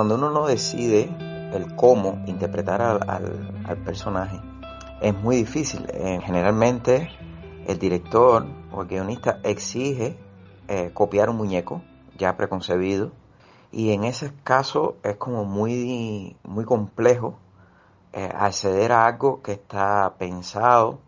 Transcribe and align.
Cuando 0.00 0.14
uno 0.14 0.30
no 0.30 0.46
decide 0.46 1.14
el 1.52 1.76
cómo 1.76 2.22
interpretar 2.24 2.80
al, 2.80 3.76
personaje, 3.84 4.40
es 5.02 5.14
muy 5.14 5.36
difícil. 5.36 5.84
Eh, 5.92 6.20
generalmente 6.24 7.10
el 7.66 7.78
director 7.78 8.46
o 8.72 8.80
el 8.80 8.88
guionista 8.88 9.40
exige 9.42 10.16
eh, 10.68 10.90
copiar 10.94 11.28
un 11.28 11.36
muñeco 11.36 11.82
ya 12.16 12.34
preconcebido 12.34 13.12
y 13.72 13.92
en 13.92 14.04
ese 14.04 14.32
caso 14.42 14.96
es 15.02 15.16
como 15.16 15.44
muy, 15.44 16.34
muy 16.44 16.64
complejo 16.64 17.38
eh, 18.14 18.26
acceder 18.34 18.92
a 18.92 19.04
algo 19.04 19.42
que 19.42 19.52
está 19.52 20.14
pensado 20.16 20.98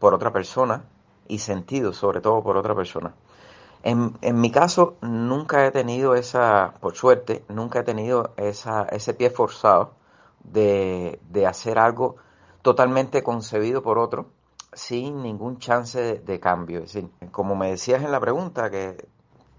por 0.00 0.12
otra 0.12 0.32
persona 0.32 0.86
y 1.28 1.38
sentido 1.38 1.92
sobre 1.92 2.20
todo 2.20 2.42
por 2.42 2.56
otra 2.56 2.74
persona. 2.74 3.14
En, 3.82 4.16
en, 4.20 4.40
mi 4.40 4.50
caso, 4.50 4.96
nunca 5.00 5.66
he 5.66 5.70
tenido 5.70 6.14
esa, 6.14 6.74
por 6.80 6.94
suerte, 6.94 7.44
nunca 7.48 7.80
he 7.80 7.82
tenido 7.82 8.34
esa, 8.36 8.82
ese 8.84 9.14
pie 9.14 9.30
forzado 9.30 9.92
de, 10.44 11.18
de 11.30 11.46
hacer 11.46 11.78
algo 11.78 12.16
totalmente 12.62 13.22
concebido 13.22 13.82
por 13.82 13.98
otro 13.98 14.26
sin 14.72 15.22
ningún 15.22 15.58
chance 15.58 16.18
de, 16.18 16.40
cambio. 16.40 16.80
Es 16.80 16.92
decir, 16.92 17.10
como 17.30 17.56
me 17.56 17.70
decías 17.70 18.02
en 18.02 18.12
la 18.12 18.20
pregunta, 18.20 18.70
que 18.70 19.08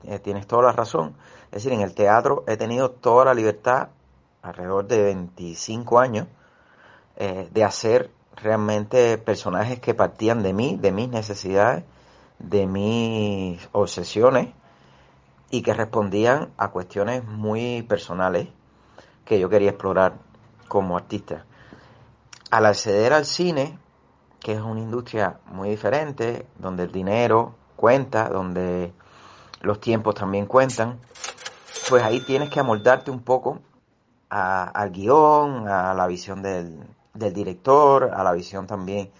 eh, 0.04 0.20
tienes 0.20 0.48
toda 0.48 0.64
la 0.64 0.72
razón, 0.72 1.16
es 1.46 1.64
decir, 1.64 1.74
en 1.74 1.82
el 1.82 1.94
teatro 1.94 2.44
he 2.48 2.58
tenido 2.58 2.92
toda 2.92 3.26
la 3.26 3.34
libertad, 3.34 3.90
alrededor 4.42 4.88
de 4.88 5.04
25 5.04 6.00
años, 6.00 6.28
eh, 7.18 7.50
de 7.52 7.64
hacer 7.64 8.10
realmente 8.36 9.18
personajes 9.18 9.80
que 9.80 9.94
partían 9.94 10.42
de 10.44 10.54
mí, 10.54 10.78
de 10.80 10.92
mis 10.92 11.10
necesidades, 11.10 11.84
de 12.44 12.68
mis 12.68 13.70
obsesiones 13.72 14.50
y 15.50 15.62
que 15.62 15.74
respondían 15.74 16.50
a 16.58 16.70
cuestiones 16.70 17.24
muy 17.26 17.84
personales 17.84 18.48
que 19.26 19.40
yo 19.40 19.50
quería 19.50 19.72
explorar 19.72 20.14
como 20.68 20.98
artista. 20.98 21.46
Al 22.50 22.66
acceder 22.66 23.14
al 23.14 23.26
cine, 23.26 23.78
que 24.40 24.54
es 24.54 24.62
una 24.62 24.80
industria 24.80 25.40
muy 25.46 25.70
diferente, 25.70 26.48
donde 26.58 26.84
el 26.84 26.92
dinero 26.92 27.56
cuenta, 27.76 28.30
donde 28.30 28.94
los 29.62 29.80
tiempos 29.80 30.16
también 30.16 30.46
cuentan, 30.46 31.00
pues 31.90 32.04
ahí 32.04 32.22
tienes 32.22 32.50
que 32.50 32.60
amoldarte 32.60 33.12
un 33.12 33.22
poco 33.22 33.60
al 34.30 34.92
guion, 34.92 35.68
a 35.68 35.94
la 35.94 36.08
visión 36.08 36.42
del, 36.42 36.80
del 37.14 37.34
director, 37.34 38.12
a 38.14 38.24
la 38.24 38.32
visión 38.32 38.66
también 38.66 39.12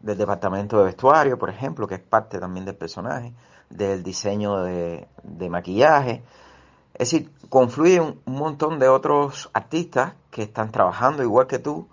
del 0.00 0.16
departamento 0.16 0.78
de 0.78 0.84
vestuario, 0.84 1.38
por 1.38 1.50
ejemplo, 1.50 1.86
que 1.86 1.96
es 1.96 2.00
parte 2.00 2.38
también 2.38 2.64
del 2.64 2.76
personaje, 2.76 3.34
del 3.68 4.02
diseño 4.02 4.62
de, 4.62 5.08
maquillaje. 5.50 6.22
Es 6.94 7.10
decir, 7.10 7.32
confluye 7.48 8.00
un, 8.00 8.20
montón 8.26 8.78
de 8.78 8.88
otros 8.88 9.50
artistas 9.52 10.14
que 10.30 10.42
están 10.42 10.70
trabajando 10.70 11.22
igual 11.22 11.46
que 11.46 11.58
tú 11.58 11.88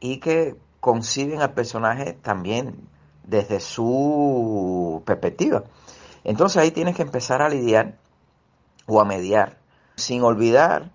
y 0.00 0.18
que 0.18 0.56
conciben 0.80 1.40
al 1.42 1.54
personaje 1.54 2.12
también 2.22 2.88
desde 3.24 3.60
su 3.60 5.02
perspectiva. 5.04 5.64
Entonces 6.24 6.58
ahí 6.58 6.70
tienes 6.70 6.96
que 6.96 7.02
empezar 7.02 7.42
a 7.42 7.48
lidiar 7.48 7.98
o 8.86 9.00
a 9.00 9.04
mediar, 9.04 9.58
sin 9.96 10.22
olvidar 10.22 10.90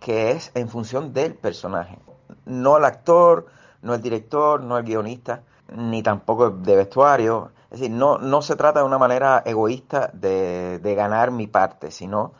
que 0.00 0.32
es 0.32 0.50
en 0.54 0.68
función 0.68 1.12
del 1.12 1.34
personaje, 1.34 1.98
no 2.44 2.76
el 2.76 2.84
actor, 2.84 3.46
no 3.82 3.94
el 3.94 4.02
director, 4.02 4.62
no 4.62 4.78
el 4.78 4.84
guionista, 4.84 5.42
ni 5.72 6.02
tampoco 6.02 6.50
de 6.50 6.76
vestuario. 6.76 7.50
Es 7.70 7.80
decir, 7.80 7.90
no, 7.90 8.18
no 8.18 8.42
se 8.42 8.56
trata 8.56 8.80
de 8.80 8.86
una 8.86 8.98
manera 8.98 9.42
egoísta 9.44 10.10
de, 10.12 10.78
de 10.78 10.94
ganar 10.94 11.30
mi 11.30 11.46
parte, 11.46 11.90
sino 11.90 12.32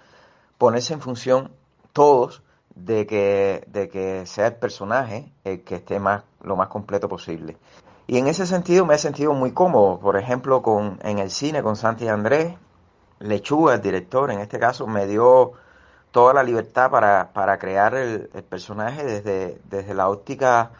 ponerse 0.58 0.94
en 0.94 1.00
función 1.00 1.50
todos 1.92 2.42
de 2.74 3.06
que, 3.06 3.64
de 3.68 3.88
que 3.88 4.26
sea 4.26 4.48
el 4.48 4.54
personaje 4.54 5.32
el 5.44 5.64
que 5.64 5.76
esté 5.76 5.98
más, 5.98 6.24
lo 6.42 6.56
más 6.56 6.68
completo 6.68 7.08
posible. 7.08 7.56
Y 8.06 8.18
en 8.18 8.28
ese 8.28 8.46
sentido 8.46 8.86
me 8.86 8.94
he 8.94 8.98
sentido 8.98 9.32
muy 9.32 9.52
cómodo, 9.52 9.98
por 9.98 10.16
ejemplo, 10.16 10.62
con, 10.62 11.00
en 11.02 11.18
el 11.18 11.30
cine 11.30 11.62
con 11.62 11.74
Santi 11.74 12.06
Andrés, 12.06 12.54
Lechuga, 13.18 13.74
el 13.74 13.80
director, 13.80 14.30
en 14.30 14.40
este 14.40 14.58
caso, 14.58 14.86
me 14.86 15.06
dio 15.06 15.52
toda 16.12 16.34
la 16.34 16.42
libertad 16.42 16.90
para, 16.90 17.32
para 17.32 17.58
crear 17.58 17.94
el, 17.94 18.30
el 18.32 18.42
personaje 18.44 19.04
desde, 19.04 19.60
desde 19.64 19.94
la 19.94 20.08
óptica 20.08 20.70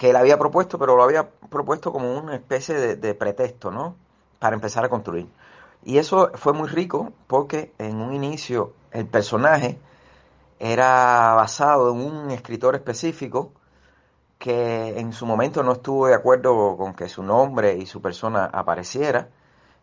que 0.00 0.08
él 0.08 0.16
había 0.16 0.38
propuesto, 0.38 0.78
pero 0.78 0.96
lo 0.96 1.02
había 1.02 1.28
propuesto 1.28 1.92
como 1.92 2.16
una 2.16 2.34
especie 2.34 2.96
de, 2.96 3.14
pretexto, 3.14 3.70
¿no? 3.70 3.96
Para 4.38 4.54
empezar 4.54 4.82
a 4.82 4.88
construir. 4.88 5.28
Y 5.84 5.98
eso 5.98 6.30
fue 6.36 6.54
muy 6.54 6.68
rico 6.70 7.12
porque 7.26 7.74
en 7.76 8.00
un 8.00 8.14
inicio 8.14 8.72
el 8.92 9.06
personaje 9.06 9.78
era 10.58 11.34
basado 11.34 11.90
en 11.90 12.00
un 12.00 12.30
escritor 12.30 12.76
específico 12.76 13.52
que 14.38 14.98
en 14.98 15.12
su 15.12 15.26
momento 15.26 15.62
no 15.62 15.72
estuvo 15.72 16.06
de 16.06 16.14
acuerdo 16.14 16.78
con 16.78 16.94
que 16.94 17.06
su 17.10 17.22
nombre 17.22 17.76
y 17.76 17.84
su 17.84 18.00
persona 18.00 18.46
apareciera. 18.46 19.28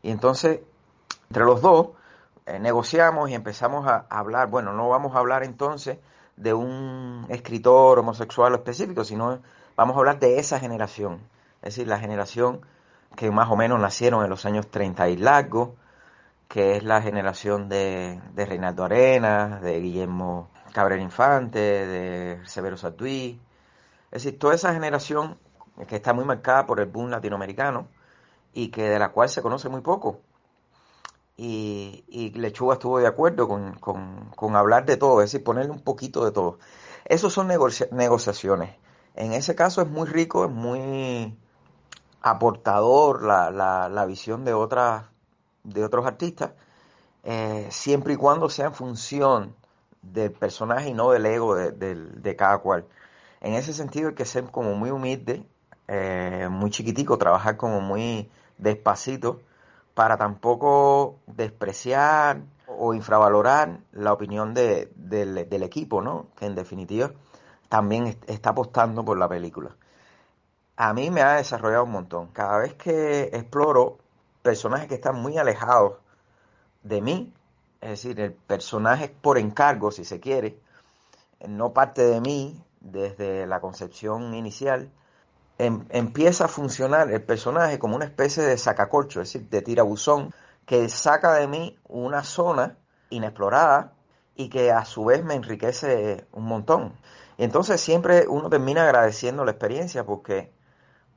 Y 0.02 0.10
entonces, 0.10 0.62
entre 1.30 1.46
los 1.46 1.62
dos, 1.62 1.90
eh, 2.48 2.58
negociamos 2.58 3.30
y 3.30 3.36
empezamos 3.36 3.88
a 3.88 4.08
hablar, 4.10 4.48
bueno, 4.50 4.74
no 4.74 4.90
vamos 4.90 5.16
a 5.16 5.20
hablar 5.20 5.44
entonces 5.44 6.00
de 6.38 6.56
un 6.56 7.28
escritor 7.30 8.00
homosexual 8.00 8.56
específico, 8.56 9.04
sino 9.04 9.42
vamos 9.78 9.96
a 9.96 10.00
hablar 10.00 10.20
de 10.20 10.40
esa 10.40 10.60
generación, 10.60 11.22
es 11.62 11.76
decir, 11.76 11.88
la 11.88 12.00
generación 12.00 12.62
que 13.16 13.32
más 13.32 13.50
o 13.50 13.56
menos 13.56 13.80
nacieron 13.80 14.24
en 14.24 14.30
los 14.30 14.46
años 14.46 14.70
30 14.70 15.10
y 15.10 15.18
largo, 15.18 15.76
que 16.50 16.76
es 16.76 16.84
la 16.84 17.02
generación 17.02 17.70
de, 17.70 18.22
de 18.34 18.46
Reinaldo 18.46 18.84
Arenas, 18.86 19.62
de 19.62 19.80
Guillermo 19.80 20.50
Cabrera 20.74 21.02
Infante, 21.02 21.60
de 21.60 22.40
Severo 22.46 22.78
Sarduí, 22.78 23.40
es 24.12 24.24
decir, 24.24 24.40
toda 24.40 24.56
esa 24.56 24.74
generación 24.74 25.38
que 25.88 25.98
está 25.98 26.14
muy 26.14 26.26
marcada 26.26 26.66
por 26.66 26.80
el 26.80 26.88
boom 26.88 27.10
latinoamericano 27.12 27.88
y 28.54 28.70
que 28.70 28.90
de 28.90 29.00
la 29.00 29.10
cual 29.10 29.30
se 29.30 29.42
conoce 29.42 29.70
muy 29.70 29.82
poco. 29.82 30.22
Y, 31.36 32.04
y 32.08 32.32
Lechuga 32.32 32.74
estuvo 32.76 32.98
de 33.00 33.06
acuerdo 33.06 33.48
con, 33.48 33.74
con, 33.76 34.32
con, 34.36 34.56
hablar 34.56 34.86
de 34.86 34.98
todo, 34.98 35.22
es 35.22 35.32
decir, 35.32 35.44
ponerle 35.44 35.72
un 35.72 35.82
poquito 35.82 36.26
de 36.26 36.32
todo. 36.32 36.58
Esos 37.06 37.32
son 37.34 37.48
negociaciones. 37.48 38.76
En 39.18 39.34
ese 39.34 39.56
caso 39.56 39.82
es 39.82 39.90
muy 39.90 40.08
rico, 40.08 40.46
es 40.46 40.52
muy 40.52 41.36
aportador 42.22 43.24
la, 43.24 43.50
la, 43.50 43.90
la 43.90 44.06
visión 44.06 44.46
de, 44.46 44.54
otras, 44.54 45.06
de 45.64 45.84
otros 45.84 46.06
artistas, 46.06 46.52
eh, 47.24 47.68
siempre 47.72 48.14
y 48.14 48.16
cuando 48.16 48.48
sea 48.48 48.68
en 48.68 48.74
función 48.76 49.56
del 50.04 50.32
personaje 50.32 50.90
y 50.90 50.94
no 50.94 51.10
del 51.10 51.26
ego 51.26 51.56
de, 51.56 51.72
de, 51.72 52.36
cada 52.36 52.60
cual. 52.60 52.86
En 53.42 53.56
ese 53.56 53.74
sentido 53.74 54.10
hay 54.10 54.16
que 54.16 54.26
ser 54.26 54.46
como 54.52 54.76
muy 54.76 54.92
humilde, 54.92 55.44
eh, 55.88 56.48
muy 56.52 56.70
chiquitico, 56.70 57.18
trabajar 57.18 57.58
como 57.58 57.82
muy 57.82 58.30
despacito 58.60 59.42
para 59.96 60.18
tampoco 60.18 61.18
despreciar 61.26 62.42
o 62.68 62.94
infravalorar 62.94 63.80
la 63.94 64.14
opinión 64.14 64.54
de, 64.54 64.92
del 64.96 65.64
equipo, 65.64 66.04
¿no? 66.04 66.28
Que 66.36 66.46
en 66.46 66.54
definitiva 66.54 67.12
también 67.70 68.18
está 68.28 68.52
apostando 68.52 69.04
por 69.04 69.18
la 69.18 69.28
película. 69.28 69.76
A 70.76 70.94
mí 70.94 71.10
me 71.10 71.22
ha 71.22 71.34
desarrollado 71.36 71.86
un 71.86 71.92
montón. 71.92 72.28
Cada 72.28 72.60
vez 72.60 72.76
que 72.76 73.24
exploro 73.34 73.98
personajes 74.42 74.88
que 74.88 74.96
están 74.96 75.16
muy 75.16 75.38
alejados 75.38 75.98
de 76.84 77.02
mí, 77.02 77.34
es 77.82 77.90
decir, 77.90 78.20
el 78.20 78.34
personaje 78.34 79.10
por 79.10 79.38
encargo, 79.38 79.92
si 79.92 80.06
se 80.06 80.20
quiere, 80.20 80.60
no 81.48 81.74
parte 81.74 82.04
de 82.04 82.22
mí 82.22 82.64
desde 82.80 83.46
la 83.48 83.60
concepción 83.60 84.34
inicial, 84.34 84.92
em, 85.58 85.86
empieza 85.90 86.46
a 86.46 86.48
funcionar 86.48 87.12
el 87.12 87.24
personaje 87.24 87.80
como 87.80 87.96
una 87.96 88.06
especie 88.06 88.44
de 88.44 88.58
sacacorcho, 88.58 89.22
es 89.22 89.34
decir, 89.34 89.50
de 89.50 89.62
tirabuzón, 89.62 90.34
que 90.66 90.90
saca 90.90 91.34
de 91.34 91.48
mí 91.48 91.78
una 91.88 92.24
zona 92.24 92.78
inexplorada 93.10 93.94
y 94.36 94.50
que 94.50 94.72
a 94.72 94.86
su 94.86 95.06
vez 95.06 95.24
me 95.24 95.36
enriquece 95.36 96.28
un 96.34 96.46
montón. 96.46 96.94
Y 97.38 97.44
entonces 97.44 97.80
siempre 97.80 98.28
uno 98.28 98.50
termina 98.50 98.84
agradeciendo 98.84 99.46
la 99.46 99.52
experiencia 99.52 100.06
porque, 100.06 100.52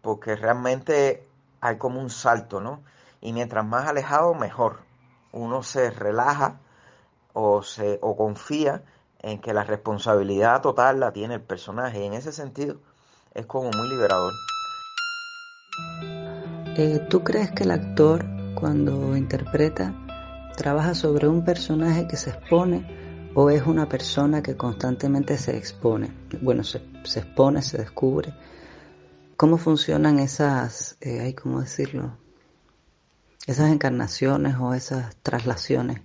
porque 0.02 0.37
realmente 0.37 1.26
hay 1.61 1.78
como 1.78 2.00
un 2.00 2.11
salto, 2.11 2.61
¿no? 2.61 2.82
Y 3.20 3.32
mientras 3.32 3.64
más 3.64 3.88
alejado, 3.88 4.34
mejor. 4.34 4.81
Uno 5.32 5.62
se 5.62 5.90
relaja 5.90 6.58
o, 7.32 7.62
se, 7.62 7.99
o 8.02 8.17
confía 8.17 8.82
en 9.22 9.40
que 9.40 9.55
la 9.55 9.64
responsabilidad 9.64 10.61
total 10.62 11.00
la 11.00 11.12
tiene 11.12 11.34
el 11.34 11.43
personaje 11.43 12.00
y 12.00 12.06
en 12.06 12.14
ese 12.14 12.32
sentido 12.32 12.76
es 13.34 13.46
como 13.46 13.70
muy 13.70 13.88
liberador. 13.88 14.32
Eh, 16.76 17.06
¿Tú 17.08 17.23
crees 17.23 17.50
que 17.52 17.64
el 17.64 17.70
actor 17.70 18.25
cuando 18.55 19.16
interpreta 19.16 19.94
trabaja 20.56 20.94
sobre 20.94 21.28
un 21.28 21.44
personaje 21.44 22.06
que 22.08 22.16
se 22.16 22.31
expone 22.31 23.09
o 23.34 23.50
es 23.50 23.66
una 23.66 23.88
persona 23.88 24.42
que 24.42 24.56
constantemente 24.56 25.36
se 25.38 25.56
expone? 25.56 26.10
Bueno, 26.40 26.64
se, 26.64 26.78
expone, 26.78 27.62
se 27.62 27.78
descubre. 27.78 28.34
¿Cómo 29.36 29.56
funcionan 29.56 30.18
esas, 30.18 30.96
eh, 31.00 31.34
cómo 31.40 31.60
decirlo? 31.60 32.16
Esas 33.46 33.72
encarnaciones 33.72 34.56
o 34.58 34.74
esas 34.74 35.16
traslaciones. 35.22 36.02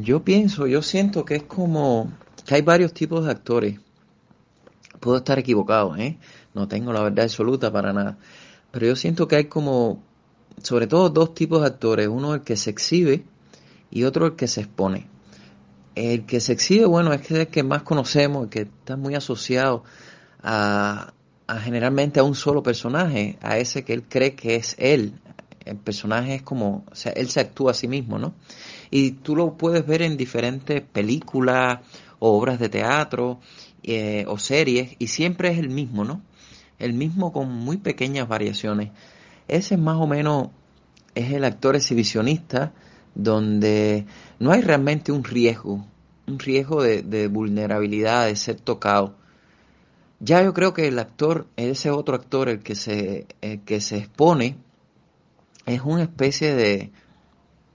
Yo 0.00 0.24
pienso, 0.24 0.66
yo 0.66 0.82
siento 0.82 1.24
que 1.24 1.36
es 1.36 1.42
como 1.44 2.12
que 2.46 2.54
hay 2.54 2.62
varios 2.62 2.92
tipos 2.92 3.24
de 3.24 3.30
actores. 3.30 3.80
Puedo 5.00 5.18
estar 5.18 5.38
equivocado, 5.38 5.96
¿eh? 5.96 6.18
No 6.54 6.68
tengo 6.68 6.92
la 6.92 7.02
verdad 7.02 7.24
absoluta 7.24 7.72
para 7.72 7.92
nada. 7.92 8.18
Pero 8.70 8.86
yo 8.86 8.96
siento 8.96 9.28
que 9.28 9.36
hay 9.36 9.44
como, 9.46 10.02
sobre 10.62 10.86
todo 10.86 11.10
dos 11.10 11.34
tipos 11.34 11.60
de 11.60 11.66
actores. 11.68 12.08
Uno 12.08 12.34
el 12.34 12.42
que 12.42 12.56
se 12.56 12.70
exhibe 12.70 13.24
y 13.92 14.04
otro 14.04 14.26
el 14.26 14.36
que 14.36 14.48
se 14.48 14.62
expone. 14.62 15.06
El 15.94 16.24
que 16.24 16.40
se 16.40 16.54
exhibe, 16.54 16.86
bueno, 16.86 17.12
es 17.12 17.30
el 17.30 17.48
que 17.48 17.62
más 17.62 17.82
conocemos, 17.82 18.44
el 18.44 18.50
que 18.50 18.60
está 18.62 18.96
muy 18.96 19.14
asociado 19.14 19.84
a, 20.42 21.12
a 21.46 21.60
generalmente 21.60 22.18
a 22.18 22.24
un 22.24 22.34
solo 22.34 22.62
personaje, 22.62 23.38
a 23.42 23.58
ese 23.58 23.84
que 23.84 23.92
él 23.92 24.04
cree 24.08 24.34
que 24.34 24.56
es 24.56 24.74
él. 24.78 25.14
El 25.64 25.76
personaje 25.76 26.36
es 26.36 26.42
como, 26.42 26.84
o 26.90 26.94
sea, 26.94 27.12
él 27.12 27.28
se 27.28 27.40
actúa 27.40 27.72
a 27.72 27.74
sí 27.74 27.86
mismo, 27.86 28.18
¿no? 28.18 28.34
Y 28.90 29.12
tú 29.12 29.36
lo 29.36 29.56
puedes 29.56 29.86
ver 29.86 30.02
en 30.02 30.16
diferentes 30.16 30.80
películas 30.80 31.80
o 32.18 32.36
obras 32.36 32.58
de 32.58 32.68
teatro 32.68 33.38
eh, 33.82 34.24
o 34.28 34.38
series 34.38 34.96
y 34.98 35.08
siempre 35.08 35.50
es 35.50 35.58
el 35.58 35.68
mismo, 35.68 36.04
¿no? 36.04 36.22
El 36.78 36.94
mismo 36.94 37.32
con 37.32 37.50
muy 37.50 37.76
pequeñas 37.76 38.26
variaciones. 38.26 38.90
Ese 39.46 39.76
más 39.76 39.96
o 39.96 40.06
menos 40.06 40.48
es 41.14 41.32
el 41.32 41.44
actor 41.44 41.76
exhibicionista 41.76 42.72
donde 43.14 44.06
no 44.38 44.52
hay 44.52 44.62
realmente 44.62 45.12
un 45.12 45.24
riesgo, 45.24 45.86
un 46.26 46.38
riesgo 46.38 46.82
de, 46.82 47.28
vulnerabilidad, 47.28 48.26
de 48.26 48.36
ser 48.36 48.60
tocado 48.60 49.16
ya 50.24 50.40
yo 50.40 50.54
creo 50.54 50.72
que 50.72 50.86
el 50.86 51.00
actor, 51.00 51.48
ese 51.56 51.90
otro 51.90 52.14
actor, 52.14 52.48
el 52.48 52.60
que 52.60 52.76
se, 52.76 53.26
que 53.64 53.80
se 53.80 53.96
expone, 53.98 54.56
es 55.66 55.80
una 55.80 56.04
especie 56.04 56.54
de, 56.54 56.92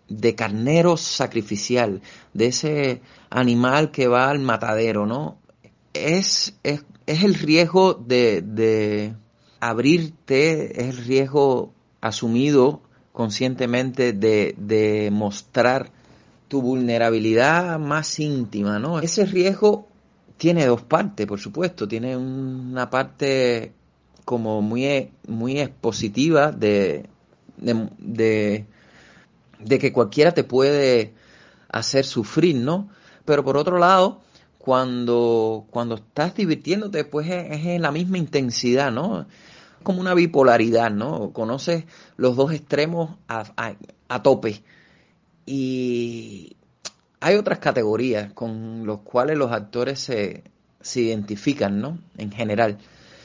de 0.07 0.35
carnero 0.35 0.95
sacrificial, 0.95 2.01
de 2.33 2.47
ese 2.47 3.01
animal 3.29 3.91
que 3.91 4.07
va 4.07 4.29
al 4.29 4.39
matadero, 4.39 5.05
¿no? 5.05 5.39
Es, 5.93 6.57
es, 6.63 6.85
es 7.05 7.23
el 7.23 7.33
riesgo 7.35 7.93
de, 7.95 8.41
de 8.41 9.13
abrirte, 9.59 10.81
es 10.81 10.97
el 10.97 11.05
riesgo 11.05 11.73
asumido 11.99 12.81
conscientemente 13.17 14.13
de, 14.13 14.53
de 14.59 15.09
mostrar 15.11 15.89
tu 16.47 16.61
vulnerabilidad 16.61 17.79
más 17.79 18.19
íntima, 18.19 18.77
¿no? 18.77 18.99
Ese 18.99 19.25
riesgo 19.25 19.87
tiene 20.37 20.67
dos 20.67 20.83
partes, 20.83 21.25
por 21.25 21.39
supuesto. 21.39 21.87
Tiene 21.87 22.15
una 22.15 22.91
parte 22.91 23.71
como 24.23 24.61
muy, 24.61 25.09
muy 25.27 25.59
expositiva 25.59 26.51
de, 26.51 27.07
de, 27.57 28.67
que 29.67 29.91
cualquiera 29.91 30.31
te 30.35 30.43
puede 30.43 31.15
hacer 31.69 32.05
sufrir, 32.05 32.57
¿no? 32.57 32.87
Pero 33.25 33.43
por 33.43 33.57
otro 33.57 33.79
lado, 33.79 34.21
cuando, 34.59 35.65
cuando 35.71 35.95
estás 35.95 36.35
divirtiéndote, 36.35 37.03
pues 37.03 37.27
es, 37.31 37.65
en 37.65 37.81
la 37.81 37.89
misma 37.89 38.19
intensidad, 38.19 38.91
¿no? 38.91 39.25
Como 39.87 40.01
una 40.01 40.13
bipolaridad, 40.13 40.91
¿no? 40.91 41.31
Conoces 41.31 41.85
los 42.17 42.35
dos 42.35 42.51
extremos 42.51 43.15
a, 43.29 43.45
a, 43.55 43.75
a 44.09 44.21
tope. 44.21 44.61
Y, 45.45 46.57
hay 47.21 47.35
otras 47.35 47.59
categorías 47.59 48.33
con 48.33 48.85
los 48.85 48.99
cuales 48.99 49.37
los 49.37 49.53
actores 49.53 49.97
se, 49.97 50.43
se 50.81 50.99
identifican, 50.99 51.79
¿no? 51.79 51.99
En 52.17 52.33
general. 52.33 52.79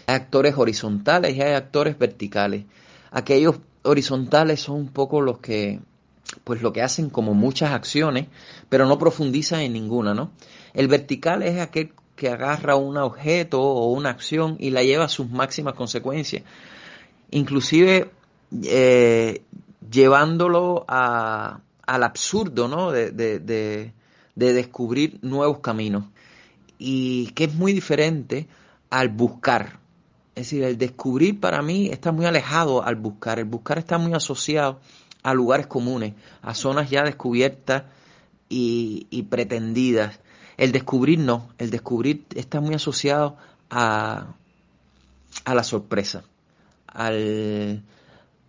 Hay 0.06 0.14
actores 0.14 0.56
horizontales 0.56 1.36
y 1.36 1.42
hay 1.42 1.54
actores 1.54 1.98
verticales. 1.98 2.64
Aquellos 3.10 3.56
horizontales 3.82 4.60
son 4.60 4.76
un 4.76 4.88
poco 4.88 5.20
los 5.20 5.38
que, 5.38 5.80
pues 6.44 6.62
lo 6.62 6.72
que 6.72 6.82
hacen 6.82 7.10
como 7.10 7.34
muchas 7.34 7.72
acciones, 7.72 8.28
pero 8.68 8.86
no 8.86 9.00
profundizan 9.00 9.62
en 9.62 9.72
ninguna, 9.72 10.14
¿no? 10.14 10.30
El 10.74 10.86
vertical 10.86 11.42
es 11.42 11.60
aquel 11.60 11.92
que 12.16 12.28
agarra 12.28 12.76
un 12.76 12.96
objeto 12.96 13.60
o 13.60 13.92
una 13.92 14.10
acción 14.10 14.56
y 14.58 14.70
la 14.70 14.82
lleva 14.82 15.04
a 15.04 15.08
sus 15.08 15.30
máximas 15.30 15.74
consecuencias. 15.74 16.42
Inclusive 17.30 18.10
eh, 18.64 19.42
llevándolo 19.90 20.84
a, 20.88 21.60
al 21.86 22.02
absurdo, 22.02 22.68
¿no? 22.68 22.90
De, 22.90 23.10
de, 23.10 23.38
de, 23.38 24.52
descubrir 24.52 25.18
nuevos 25.22 25.60
caminos. 25.60 26.04
Y 26.78 27.28
que 27.28 27.44
es 27.44 27.54
muy 27.54 27.72
diferente 27.72 28.48
al 28.90 29.08
buscar. 29.08 29.78
Es 30.34 30.46
decir, 30.46 30.64
el 30.64 30.78
descubrir 30.78 31.40
para 31.40 31.62
mí 31.62 31.88
está 31.88 32.12
muy 32.12 32.26
alejado 32.26 32.82
al 32.84 32.96
buscar. 32.96 33.38
El 33.38 33.44
buscar 33.44 33.78
está 33.78 33.98
muy 33.98 34.14
asociado 34.14 34.80
a 35.22 35.34
lugares 35.34 35.66
comunes, 35.66 36.14
a 36.42 36.54
zonas 36.54 36.90
ya 36.90 37.02
descubiertas 37.02 37.84
y, 38.48 39.06
y 39.10 39.24
pretendidas. 39.24 40.18
El 40.62 40.70
descubrir 40.70 41.18
no, 41.18 41.48
el 41.58 41.70
descubrir 41.70 42.24
está 42.36 42.60
muy 42.60 42.76
asociado 42.76 43.36
a, 43.68 44.36
a 45.44 45.54
la 45.56 45.64
sorpresa, 45.64 46.22
al, 46.86 47.82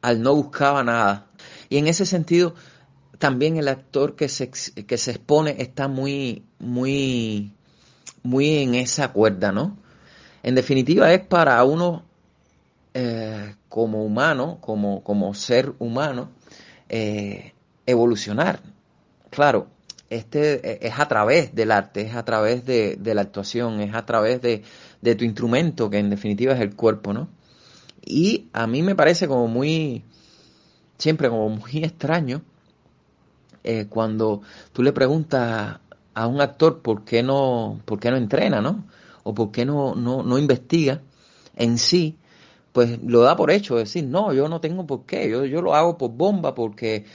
al 0.04 0.22
no 0.22 0.36
buscaba 0.36 0.84
nada. 0.84 1.26
Y 1.70 1.80
en 1.80 1.88
ese 1.88 2.06
sentido, 2.06 2.54
también 3.18 3.58
el 3.58 3.68
actor 3.68 4.16
que 4.16 4.30
se, 4.30 4.52
que 4.52 4.98
se 5.00 5.10
expone 5.10 5.56
está 5.58 5.88
muy, 5.88 6.44
muy, 6.60 7.52
muy 8.22 8.58
en 8.58 8.76
esa 8.76 9.12
cuerda, 9.12 9.52
¿no? 9.52 9.76
En 10.44 10.54
definitiva 10.54 11.12
es 11.12 11.26
para 11.26 11.64
uno 11.64 12.04
eh, 12.94 13.56
como 13.70 14.06
humano, 14.06 14.60
como, 14.62 15.04
como 15.04 15.34
ser 15.34 15.74
humano, 15.80 16.30
eh, 16.90 17.54
evolucionar. 17.88 18.60
Claro, 19.32 19.66
este 20.16 20.88
es 20.88 21.00
a 21.00 21.08
través 21.08 21.56
del 21.56 21.72
arte, 21.72 22.02
es 22.02 22.16
a 22.16 22.24
través 22.24 22.66
de, 22.66 22.98
de 22.98 23.16
la 23.16 23.22
actuación, 23.22 23.82
es 23.82 23.94
a 23.96 24.06
través 24.06 24.42
de, 24.42 24.64
de, 25.02 25.16
tu 25.16 25.26
instrumento, 25.26 25.90
que 25.90 25.98
en 25.98 26.10
definitiva 26.10 26.54
es 26.54 26.62
el 26.62 26.76
cuerpo, 26.76 27.14
¿no? 27.14 27.30
Y 28.06 28.50
a 28.54 28.68
mí 28.68 28.82
me 28.84 28.96
parece 28.96 29.28
como 29.28 29.48
muy, 29.48 30.04
siempre 30.98 31.30
como 31.30 31.50
muy 31.50 31.84
extraño 31.84 32.42
eh, 33.64 33.88
cuando 33.90 34.42
tú 34.74 34.84
le 34.84 34.92
preguntas 34.92 35.80
a 36.14 36.28
un 36.28 36.42
actor 36.42 36.82
por 36.82 37.06
qué 37.06 37.24
no, 37.24 37.82
por 37.86 38.00
qué 38.00 38.12
no 38.12 38.18
entrena, 38.18 38.62
¿no? 38.62 38.86
O 39.24 39.34
por 39.34 39.52
qué 39.52 39.66
no, 39.66 39.96
no, 39.96 40.22
no 40.22 40.38
investiga 40.38 41.02
en 41.56 41.78
sí, 41.78 42.18
pues 42.74 43.02
lo 43.04 43.22
da 43.22 43.36
por 43.36 43.52
hecho, 43.52 43.76
decir, 43.78 44.04
no, 44.04 44.34
yo 44.34 44.50
no 44.50 44.60
tengo 44.60 44.86
por 44.86 45.06
qué, 45.06 45.30
yo, 45.30 45.46
yo 45.46 45.62
lo 45.62 45.76
hago 45.76 45.98
por 45.98 46.12
bomba, 46.12 46.56
porque 46.56 47.06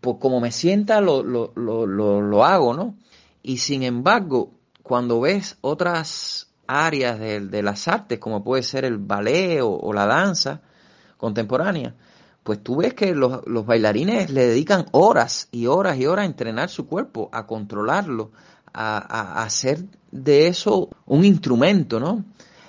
por 0.00 0.18
como 0.18 0.40
me 0.40 0.52
sienta 0.52 1.00
lo, 1.00 1.22
lo, 1.22 1.52
lo, 1.54 1.86
lo, 1.86 2.44
hago, 2.44 2.74
¿no? 2.74 2.96
Y 3.42 3.58
sin 3.58 3.82
embargo, 3.82 4.52
cuando 4.82 5.20
ves 5.20 5.58
otras 5.60 6.48
áreas 6.66 7.18
de, 7.18 7.40
de 7.40 7.62
las 7.62 7.88
artes, 7.88 8.18
como 8.18 8.42
puede 8.42 8.62
ser 8.62 8.84
el 8.84 8.98
ballet 8.98 9.60
o 9.62 9.92
la 9.92 10.06
danza 10.06 10.62
contemporánea, 11.18 11.94
pues 12.44 12.62
tú 12.62 12.76
ves 12.76 12.92
que 12.92 13.14
los, 13.14 13.42
bailarines 13.66 14.30
le 14.30 14.46
dedican 14.46 14.84
horas 14.92 15.48
y 15.50 15.66
horas 15.66 15.98
y 15.98 16.06
horas 16.06 16.24
a 16.24 16.26
entrenar 16.26 16.68
su 16.68 16.86
cuerpo, 16.86 17.30
a 17.32 17.46
controlarlo, 17.46 18.32
a, 18.72 19.42
hacer 19.42 19.86
de 20.12 20.46
eso 20.46 20.90
un 21.06 21.24
instrumento, 21.24 21.98
¿no? 21.98 22.22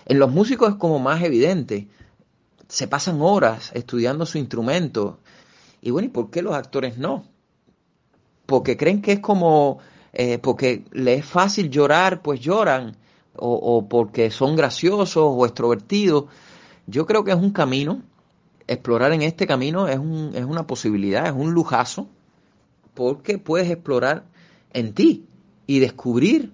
En 0.05 0.17
los 0.17 0.31
músicos 0.31 0.69
es 0.69 0.75
como 0.75 0.99
más 0.99 1.21
evidente. 1.23 1.89
Se 2.69 2.87
pasan 2.87 3.21
horas 3.21 3.71
estudiando 3.73 4.25
su 4.25 4.37
instrumento. 4.37 5.19
Y 5.85 5.91
bueno, 5.91 6.07
¿y 6.07 6.09
por 6.09 6.31
qué 6.31 6.41
los 6.41 6.55
actores 6.55 6.97
no? 6.97 7.25
Porque 8.47 8.75
creen 8.75 9.03
que 9.03 9.13
es 9.13 9.19
como, 9.19 9.77
eh, 10.13 10.39
porque 10.39 10.83
les 10.91 11.19
es 11.19 11.25
fácil 11.25 11.69
llorar, 11.69 12.23
pues 12.23 12.39
lloran. 12.39 12.97
O, 13.37 13.85
porque 13.89 14.31
son 14.31 14.55
graciosos 14.55 15.17
o 15.17 15.45
extrovertidos. 15.45 16.25
Yo 16.87 17.05
creo 17.05 17.23
que 17.23 17.31
es 17.31 17.37
un 17.37 17.51
camino 17.51 18.01
explorar 18.67 19.11
en 19.11 19.21
este 19.21 19.45
camino 19.45 19.87
es, 19.87 19.99
un, 19.99 20.31
es 20.33 20.43
una 20.43 20.65
posibilidad, 20.65 21.27
es 21.27 21.33
un 21.33 21.53
lujazo, 21.53 22.07
porque 22.93 23.37
puedes 23.37 23.69
explorar 23.69 24.23
en 24.73 24.93
ti 24.93 25.25
y 25.67 25.79
descubrir 25.79 26.51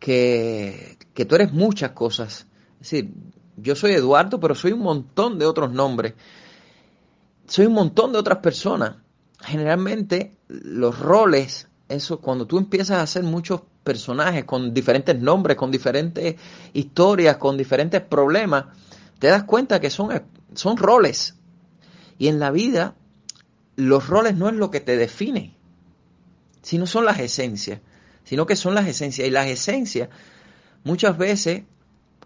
que, 0.00 0.98
que 1.14 1.24
tú 1.24 1.36
eres 1.36 1.52
muchas 1.52 1.92
cosas. 1.92 2.48
Es 2.80 2.90
decir, 2.90 3.10
yo 3.56 3.76
soy 3.76 3.92
Eduardo, 3.92 4.40
pero 4.40 4.54
soy 4.54 4.72
un 4.72 4.80
montón 4.80 5.38
de 5.38 5.46
otros 5.46 5.72
nombres. 5.72 6.14
Soy 7.46 7.66
un 7.66 7.74
montón 7.74 8.12
de 8.12 8.18
otras 8.18 8.38
personas. 8.38 8.96
Generalmente 9.40 10.36
los 10.48 10.98
roles 10.98 11.68
eso, 11.88 12.20
cuando 12.20 12.46
tú 12.46 12.58
empiezas 12.58 12.98
a 12.98 13.02
hacer 13.02 13.22
muchos 13.22 13.62
personajes 13.82 14.44
con 14.44 14.72
diferentes 14.72 15.18
nombres, 15.20 15.56
con 15.56 15.70
diferentes 15.70 16.36
historias, 16.72 17.36
con 17.36 17.56
diferentes 17.56 18.00
problemas, 18.00 18.66
te 19.18 19.28
das 19.28 19.44
cuenta 19.44 19.80
que 19.80 19.90
son, 19.90 20.22
son 20.54 20.76
roles. 20.76 21.36
Y 22.18 22.28
en 22.28 22.38
la 22.38 22.50
vida, 22.50 22.94
los 23.76 24.08
roles 24.08 24.34
no 24.34 24.48
es 24.48 24.54
lo 24.54 24.70
que 24.70 24.80
te 24.80 24.96
define, 24.96 25.54
sino 26.62 26.86
son 26.86 27.04
las 27.04 27.18
esencias, 27.18 27.80
sino 28.24 28.46
que 28.46 28.56
son 28.56 28.74
las 28.74 28.86
esencias. 28.86 29.28
Y 29.28 29.30
las 29.30 29.48
esencias, 29.48 30.08
muchas 30.84 31.18
veces 31.18 31.64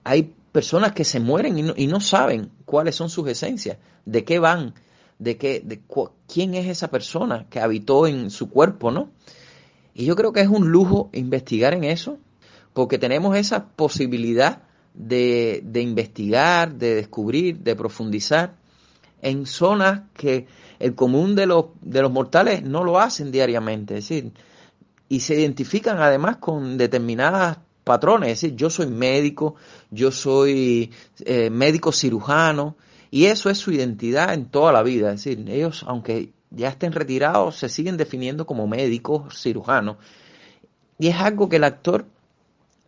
hay 0.04 0.34
personas 0.52 0.92
que 0.92 1.04
se 1.04 1.18
mueren 1.18 1.58
y 1.58 1.62
no, 1.62 1.74
y 1.76 1.88
no 1.88 2.00
saben 2.00 2.52
cuáles 2.64 2.94
son 2.94 3.10
sus 3.10 3.28
esencias, 3.28 3.78
de 4.04 4.24
qué 4.24 4.38
van, 4.38 4.74
de 5.18 5.36
qué, 5.36 5.60
de 5.64 5.80
quién 6.32 6.54
es 6.54 6.66
esa 6.66 6.88
persona 6.88 7.46
que 7.50 7.60
habitó 7.60 8.06
en 8.06 8.30
su 8.30 8.48
cuerpo, 8.50 8.90
¿no? 8.90 9.10
Y 9.94 10.04
yo 10.04 10.14
creo 10.14 10.32
que 10.32 10.40
es 10.40 10.48
un 10.48 10.70
lujo 10.70 11.10
investigar 11.12 11.74
en 11.74 11.84
eso, 11.84 12.18
porque 12.72 12.98
tenemos 12.98 13.36
esa 13.36 13.66
posibilidad 13.66 14.62
de, 14.94 15.60
de 15.64 15.80
investigar, 15.80 16.74
de 16.74 16.94
descubrir, 16.94 17.58
de 17.58 17.74
profundizar 17.74 18.54
en 19.22 19.46
zonas 19.46 20.02
que 20.14 20.46
el 20.78 20.94
común 20.94 21.34
de 21.34 21.46
los, 21.46 21.66
de 21.80 22.02
los 22.02 22.12
mortales 22.12 22.62
no 22.62 22.84
lo 22.84 23.00
hacen 23.00 23.32
diariamente, 23.32 23.98
es 23.98 24.08
decir, 24.08 24.32
y 25.08 25.20
se 25.20 25.34
identifican 25.40 25.98
además 25.98 26.36
con 26.36 26.76
determinadas 26.76 27.58
patrones, 27.82 28.30
es 28.30 28.40
decir, 28.42 28.56
yo 28.56 28.70
soy 28.70 28.86
médico, 28.86 29.56
yo 29.90 30.12
soy 30.12 30.92
eh, 31.24 31.50
médico 31.50 31.90
cirujano, 31.90 32.76
y 33.10 33.26
eso 33.26 33.50
es 33.50 33.58
su 33.58 33.72
identidad 33.72 34.34
en 34.34 34.46
toda 34.46 34.72
la 34.72 34.82
vida, 34.82 35.12
es 35.12 35.24
decir, 35.24 35.48
ellos, 35.48 35.84
aunque 35.86 36.32
ya 36.50 36.68
estén 36.68 36.92
retirados, 36.92 37.56
se 37.56 37.68
siguen 37.68 37.96
definiendo 37.96 38.46
como 38.46 38.66
médicos, 38.66 39.40
cirujanos. 39.40 39.96
Y 40.98 41.08
es 41.08 41.16
algo 41.16 41.48
que 41.48 41.56
el 41.56 41.64
actor, 41.64 42.06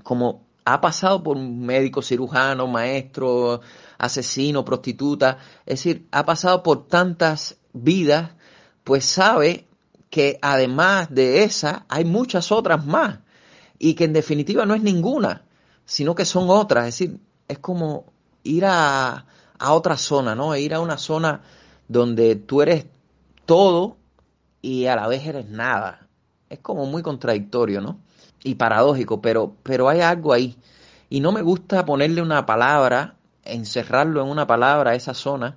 como 0.03 0.43
ha 0.65 0.81
pasado 0.81 1.23
por 1.23 1.39
médico, 1.39 2.03
cirujano, 2.03 2.67
maestro, 2.67 3.61
asesino, 3.99 4.65
prostituta, 4.65 5.39
es 5.67 5.79
decir, 5.79 6.07
ha 6.11 6.25
pasado 6.25 6.63
por 6.63 6.87
tantas 6.87 7.57
vidas, 7.73 8.33
pues 8.85 9.05
sabe 9.05 9.67
que 10.11 10.39
además 10.43 11.09
de 11.11 11.45
esa 11.45 11.87
hay 11.89 12.05
muchas 12.05 12.51
otras 12.53 12.85
más. 12.85 13.21
Y 13.79 13.95
que 13.95 14.05
en 14.05 14.13
definitiva 14.13 14.67
no 14.67 14.75
es 14.75 14.83
ninguna, 14.83 15.45
sino 15.87 16.15
que 16.15 16.27
son 16.27 16.51
otras, 16.51 16.89
es 16.89 16.99
decir, 16.99 17.21
es 17.49 17.59
como 17.59 18.13
ir 18.43 18.65
a, 18.67 19.25
a 19.61 19.75
otra 19.75 19.97
zona, 19.97 20.35
¿no? 20.35 20.57
Ir 20.57 20.75
a 20.75 20.81
una 20.81 20.99
zona 20.99 21.43
donde 21.87 22.35
tú 22.35 22.63
eres 22.63 22.87
todo 23.45 23.99
y 24.63 24.87
a 24.87 24.97
la 24.97 25.07
vez 25.07 25.27
eres 25.27 25.49
nada. 25.49 26.09
Es 26.49 26.59
como 26.59 26.87
muy 26.87 27.03
contradictorio, 27.03 27.81
¿no? 27.81 27.99
Y 28.43 28.55
paradójico, 28.55 29.21
pero, 29.21 29.55
pero 29.63 29.89
hay 29.89 30.01
algo 30.01 30.33
ahí. 30.33 30.57
Y 31.11 31.21
no 31.21 31.31
me 31.31 31.43
gusta 31.43 31.85
ponerle 31.85 32.23
una 32.23 32.47
palabra, 32.47 33.17
encerrarlo 33.45 34.23
en 34.23 34.29
una 34.29 34.47
palabra 34.47 34.93
a 34.93 34.95
esa 34.95 35.13
zona, 35.13 35.57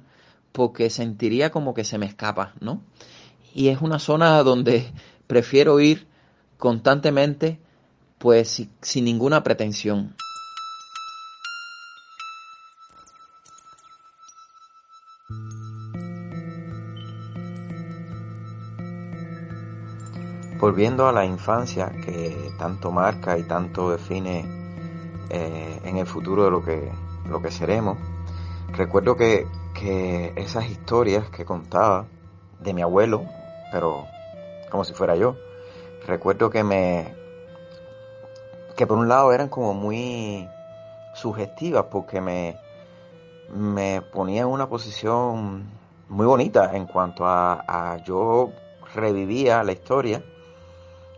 porque 0.52 0.90
sentiría 0.90 1.50
como 1.50 1.74
que 1.74 1.86
se 1.86 1.98
me 1.98 2.06
escapa, 2.06 2.54
¿no? 2.60 2.82
Y 3.56 3.70
es 3.70 3.82
una 3.82 4.00
zona 4.00 4.44
donde 4.44 4.92
prefiero 5.28 5.80
ir 5.80 6.08
constantemente, 6.58 7.60
pues 8.18 8.68
sin 8.82 9.06
ninguna 9.06 9.44
pretensión. 9.44 10.16
Volviendo 20.64 21.10
a 21.10 21.12
la 21.12 21.26
infancia 21.26 21.92
que 22.06 22.54
tanto 22.58 22.90
marca 22.90 23.38
y 23.38 23.44
tanto 23.44 23.92
define 23.92 24.46
eh, 25.30 25.82
en 25.84 25.98
el 25.98 26.08
futuro 26.08 26.46
de 26.46 26.52
lo 26.52 26.64
que, 26.64 26.90
lo 27.28 27.42
que 27.42 27.52
seremos, 27.52 27.98
recuerdo 28.70 29.18
que, 29.18 29.46
que 29.74 30.32
esas 30.38 30.70
historias 30.70 31.30
que 31.32 31.44
contaba 31.44 32.06
de 32.62 32.74
mi 32.74 32.82
abuelo, 32.82 33.26
pero 33.74 34.08
como 34.72 34.86
si 34.86 34.94
fuera 34.94 35.18
yo, 35.18 35.36
recuerdo 36.08 36.50
que 36.50 36.64
me 36.64 37.14
que 38.78 38.88
por 38.88 38.98
un 38.98 39.10
lado 39.10 39.34
eran 39.34 39.50
como 39.50 39.74
muy 39.74 40.48
sugestivas 41.14 41.88
porque 41.92 42.22
me, 42.22 42.58
me 43.54 44.02
ponía 44.02 44.44
en 44.44 44.48
una 44.48 44.70
posición 44.70 45.66
muy 46.08 46.26
bonita 46.26 46.74
en 46.74 46.86
cuanto 46.86 47.26
a, 47.26 47.66
a 47.68 47.98
yo 48.06 48.54
revivía 48.96 49.62
la 49.64 49.74
historia 49.74 50.24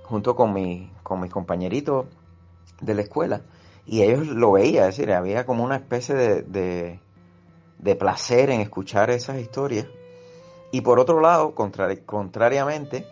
junto 0.08 0.36
con, 0.36 0.54
mi, 0.54 0.92
con 1.04 1.20
mis 1.20 1.32
compañeritos 1.32 2.06
de 2.82 2.94
la 2.94 3.02
escuela 3.02 3.42
y 3.86 4.02
ellos 4.02 4.28
lo 4.28 4.54
veían, 4.54 4.90
es 4.90 4.98
decir, 4.98 5.12
había 5.12 5.46
como 5.46 5.64
una 5.64 5.76
especie 5.76 6.16
de, 6.16 7.00
de, 7.78 7.96
placer 7.96 8.50
en 8.50 8.62
escuchar 8.62 9.12
esas 9.12 9.40
historias. 9.40 9.88
Y 10.72 10.82
por 10.82 11.00
otro 11.00 11.22
lado, 11.22 11.54
contrariamente, 11.54 13.06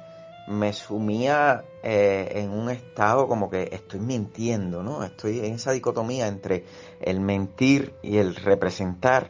me 0.47 0.73
sumía 0.73 1.63
eh, 1.83 2.31
en 2.35 2.49
un 2.49 2.69
estado 2.69 3.27
como 3.27 3.49
que 3.49 3.69
estoy 3.71 3.99
mintiendo, 3.99 4.81
¿no? 4.81 5.03
Estoy 5.03 5.39
en 5.39 5.53
esa 5.53 5.71
dicotomía 5.71 6.27
entre 6.27 6.65
el 6.99 7.19
mentir 7.19 7.93
y 8.01 8.17
el 8.17 8.35
representar, 8.35 9.29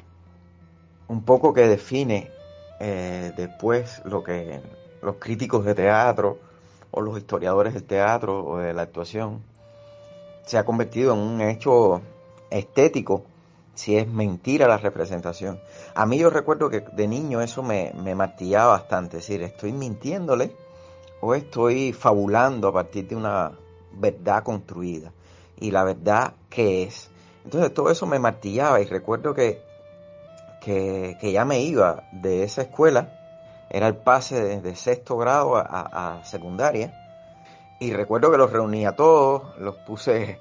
un 1.09 1.23
poco 1.23 1.53
que 1.53 1.67
define 1.67 2.31
eh, 2.79 3.33
después 3.35 4.01
lo 4.05 4.23
que 4.23 4.61
los 5.01 5.17
críticos 5.17 5.65
de 5.65 5.75
teatro 5.75 6.39
o 6.93 7.01
los 7.01 7.17
historiadores 7.17 7.73
del 7.73 7.83
teatro 7.83 8.45
o 8.45 8.57
de 8.59 8.73
la 8.73 8.83
actuación, 8.83 9.43
se 10.45 10.57
ha 10.57 10.63
convertido 10.63 11.13
en 11.13 11.19
un 11.19 11.41
hecho 11.41 12.01
estético 12.51 13.23
si 13.73 13.97
es 13.97 14.07
mentira 14.07 14.67
la 14.67 14.77
representación. 14.77 15.59
A 15.95 16.05
mí 16.05 16.19
yo 16.19 16.29
recuerdo 16.29 16.69
que 16.69 16.81
de 16.81 17.07
niño 17.07 17.41
eso 17.41 17.63
me, 17.63 17.91
me 17.95 18.13
martillaba 18.13 18.73
bastante, 18.73 19.17
es 19.17 19.27
decir, 19.27 19.41
estoy 19.41 19.73
mintiéndole 19.73 20.55
o 21.19 21.33
estoy 21.33 21.93
fabulando 21.93 22.67
a 22.67 22.73
partir 22.73 23.07
de 23.07 23.15
una 23.15 23.53
verdad 23.93 24.43
construida. 24.43 25.11
Y 25.59 25.71
la 25.71 25.83
verdad, 25.83 26.35
¿qué 26.49 26.83
es? 26.83 27.09
Entonces 27.43 27.73
todo 27.73 27.89
eso 27.89 28.05
me 28.05 28.19
martillaba 28.19 28.81
y 28.81 28.85
recuerdo 28.85 29.33
que, 29.33 29.63
que, 30.61 31.17
que 31.19 31.31
ya 31.31 31.43
me 31.43 31.61
iba 31.61 32.03
de 32.11 32.43
esa 32.43 32.61
escuela 32.61 33.22
era 33.69 33.87
el 33.87 33.95
pase 33.95 34.59
de, 34.61 34.75
sexto 34.75 35.17
grado 35.17 35.55
a, 35.57 36.21
secundaria. 36.23 36.99
Y 37.79 37.91
recuerdo 37.91 38.31
que 38.31 38.37
los 38.37 38.51
reuní 38.51 38.85
a 38.85 38.95
todos, 38.95 39.57
los 39.59 39.75
puse 39.77 40.39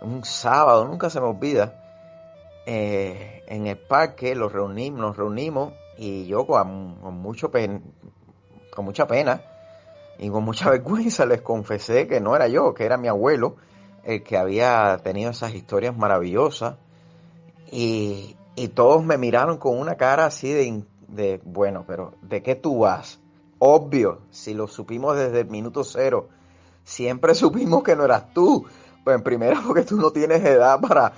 un 0.00 0.24
sábado, 0.24 0.86
nunca 0.86 1.10
se 1.10 1.20
me 1.20 1.26
olvida, 1.26 1.74
eh, 2.66 3.42
en 3.46 3.66
el 3.66 3.78
parque, 3.78 4.34
los 4.34 4.52
reunimos, 4.52 5.00
nos 5.00 5.16
reunimos 5.16 5.74
y 5.96 6.26
yo 6.26 6.46
con, 6.46 7.00
mucho 7.20 7.50
con 7.50 8.84
mucha 8.84 9.06
pena 9.06 9.42
y 10.18 10.30
con 10.30 10.44
mucha 10.44 10.70
vergüenza 10.70 11.26
les 11.26 11.42
confesé 11.42 12.06
que 12.06 12.20
no 12.20 12.34
era 12.34 12.48
yo, 12.48 12.74
que 12.74 12.84
era 12.84 12.96
mi 12.96 13.08
abuelo 13.08 13.56
el 14.04 14.22
que 14.22 14.38
había 14.38 14.98
tenido 15.02 15.30
esas 15.30 15.54
historias 15.54 15.96
maravillosas 15.96 16.76
y, 17.70 18.36
y 18.56 18.68
todos 18.68 19.04
me 19.04 19.18
miraron 19.18 19.58
con 19.58 19.78
una 19.78 19.96
cara 19.96 20.26
así 20.26 20.52
de, 20.52 20.84
de, 21.10 21.40
bueno, 21.44 21.84
pero 21.86 22.14
¿de 22.22 22.42
qué 22.42 22.54
tú 22.54 22.80
vas? 22.80 23.20
Obvio, 23.58 24.22
si 24.30 24.54
lo 24.54 24.68
supimos 24.68 25.16
desde 25.16 25.40
el 25.40 25.48
minuto 25.48 25.84
cero, 25.84 26.28
siempre 26.84 27.34
supimos 27.34 27.82
que 27.82 27.96
no 27.96 28.04
eras 28.04 28.32
tú. 28.32 28.66
Pues 29.04 29.16
en 29.16 29.22
primera 29.22 29.60
porque 29.66 29.82
tú 29.82 29.96
no 29.96 30.10
tienes 30.10 30.44
edad 30.44 30.80
para, 30.80 31.12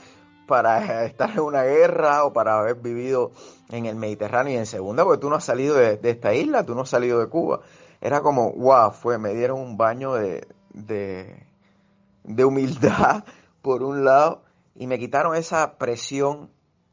para 0.46 1.04
estar 1.04 1.30
en 1.30 1.40
una 1.40 1.62
guerra 1.62 2.24
o 2.24 2.32
para 2.32 2.58
haber 2.58 2.76
vivido 2.76 3.32
en 3.70 3.86
el 3.86 3.96
Mediterráneo. 3.96 4.54
Y 4.54 4.56
en 4.56 4.66
segunda 4.66 5.04
porque 5.04 5.20
tú 5.20 5.30
no 5.30 5.36
has 5.36 5.44
salido 5.44 5.76
de, 5.76 5.98
esta 6.02 6.34
isla, 6.34 6.64
tú 6.64 6.74
no 6.74 6.82
has 6.82 6.88
salido 6.88 7.20
de 7.20 7.28
Cuba. 7.28 7.60
Era 8.00 8.20
como, 8.20 8.52
wow, 8.52 8.90
fue, 8.90 9.18
me 9.18 9.34
dieron 9.34 9.60
un 9.60 9.76
baño 9.76 10.14
de, 10.14 10.46
de, 10.72 11.44
humildad 12.44 13.24
por 13.62 13.82
un 13.82 14.04
lado 14.04 14.42
y 14.74 14.86
me 14.86 14.98
quitaron 14.98 15.36
esa 15.36 15.76
presión 15.78 16.50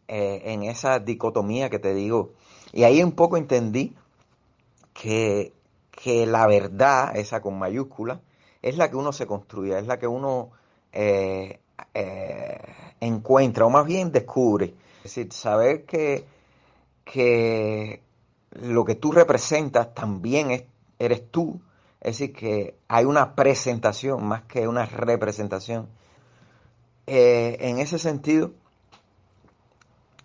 eh, 0.08 0.42
en 0.46 0.64
esa 0.64 1.00
dicotomía 1.00 1.70
que 1.70 1.80
te 1.80 1.94
digo 1.94 2.34
y 2.74 2.84
ahí 2.84 3.02
un 3.04 3.14
poco 3.14 3.38
entendí 3.38 3.96
que, 4.94 5.54
la 6.06 6.48
verdad, 6.48 7.16
esa 7.16 7.42
con 7.42 7.58
mayúscula, 7.58 8.22
es 8.62 8.78
la 8.78 8.90
que 8.90 8.98
uno 8.98 9.12
se 9.12 9.26
construye, 9.26 9.78
es 9.78 9.88
la 9.88 9.98
que 9.98 10.08
uno 10.08 10.52
eh, 10.92 11.60
eh, 11.94 12.62
encuentra, 13.00 13.66
o 13.66 13.70
más 13.70 13.86
bien 13.86 14.12
descubre. 14.12 14.74
Es 14.98 15.16
decir, 15.16 15.32
saber 15.32 15.86
que, 15.86 16.26
que 17.06 18.02
lo 18.52 18.84
que 18.84 18.96
tú 18.96 19.12
representas 19.12 19.94
también 19.94 20.52
es, 20.52 20.64
eres 21.00 21.32
tú. 21.32 21.62
Es 22.02 22.18
decir, 22.18 22.34
que 22.34 22.76
hay 22.88 23.06
una 23.06 23.36
presentación 23.36 24.26
más 24.26 24.44
que 24.44 24.68
una 24.68 24.86
representación. 24.86 25.88
Eh, 27.08 27.58
en 27.62 27.80
ese 27.80 27.98
sentido, 27.98 28.52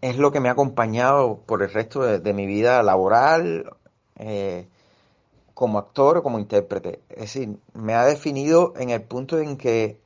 es 0.04 0.18
lo 0.18 0.32
que 0.32 0.40
me 0.40 0.50
ha 0.50 0.52
acompañado 0.52 1.38
por 1.46 1.62
el 1.62 1.72
resto 1.72 2.02
de, 2.02 2.32
mi 2.34 2.44
vida 2.44 2.82
laboral, 2.82 3.74
eh, 4.16 4.68
como 5.54 5.78
actor 5.78 6.18
o 6.18 6.22
como 6.22 6.38
intérprete. 6.38 7.00
Es 7.08 7.20
decir, 7.32 7.58
me 7.72 7.94
ha 7.94 8.04
definido 8.04 8.74
en 8.76 8.90
el 8.90 9.00
punto 9.00 9.38
en 9.38 9.56
que 9.56 9.98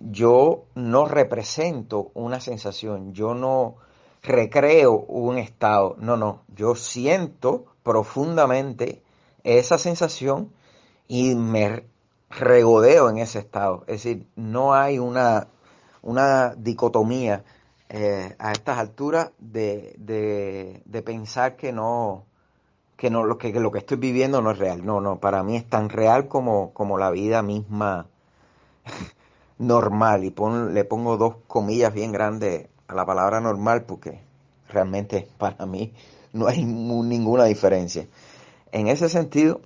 yo 0.00 0.64
no 0.74 1.06
represento 1.06 2.10
una 2.14 2.40
sensación, 2.40 3.14
yo 3.14 3.34
no 3.34 3.76
recreo 4.24 4.98
un 5.06 5.38
estado, 5.38 5.94
no, 6.00 6.16
no, 6.16 6.42
yo 6.56 6.74
siento 6.74 7.66
profundamente 7.84 9.04
esa 9.44 9.78
sensación 9.78 10.52
y 11.06 11.36
me 11.36 11.86
regodeo 12.28 13.08
en 13.08 13.18
ese 13.18 13.38
estado. 13.38 13.84
Es 13.86 14.02
decir, 14.02 14.26
no 14.34 14.74
hay 14.74 14.98
una, 14.98 15.46
una 16.02 16.56
dicotomía 16.56 17.44
eh, 17.90 18.36
a 18.38 18.52
estas 18.52 18.78
alturas 18.78 19.30
de, 19.38 19.94
de, 19.96 21.02
pensar 21.02 21.56
que 21.56 21.72
no, 21.72 22.26
que 22.96 23.08
no 23.08 23.24
lo 23.24 23.38
que, 23.38 23.50
lo 23.52 23.72
que 23.72 23.78
estoy 23.78 23.96
viviendo 23.96 24.42
no 24.42 24.50
es 24.50 24.58
real. 24.58 24.84
No, 24.84 25.00
no, 25.00 25.18
para 25.18 25.42
mí 25.42 25.56
es 25.56 25.68
tan 25.68 25.88
real 25.88 26.28
como, 26.28 26.72
como 26.74 26.98
la 26.98 27.10
vida 27.10 27.42
misma 27.42 28.06
normal. 29.58 30.24
Y 30.24 30.34
le 30.72 30.84
pongo 30.84 31.16
dos 31.16 31.36
comillas 31.46 31.94
bien 31.94 32.12
grandes 32.12 32.68
a 32.88 32.94
la 32.94 33.06
palabra 33.06 33.40
normal 33.40 33.84
porque 33.84 34.20
realmente 34.68 35.26
para 35.38 35.64
mí 35.64 35.94
no 36.34 36.46
hay 36.46 36.64
ninguna 36.64 37.44
diferencia. 37.44 38.06
En 38.70 38.88
ese 38.88 39.08
sentido, 39.08 39.62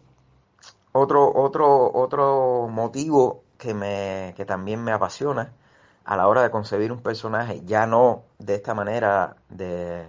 otro, 0.92 1.32
otro, 1.34 1.92
otro 1.92 2.68
motivo 2.68 3.42
que, 3.58 3.74
me, 3.74 4.32
que 4.36 4.44
también 4.44 4.82
me 4.84 4.92
apasiona 4.92 5.52
a 6.04 6.16
la 6.16 6.28
hora 6.28 6.42
de 6.42 6.50
concebir 6.50 6.92
un 6.92 7.00
personaje, 7.00 7.62
ya 7.64 7.86
no 7.86 8.24
de 8.38 8.54
esta 8.54 8.74
manera 8.74 9.36
de 9.48 10.08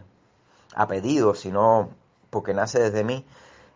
a 0.75 0.87
pedido, 0.87 1.35
sino 1.35 1.89
porque 2.29 2.53
nace 2.53 2.79
desde 2.79 3.03
mí, 3.03 3.25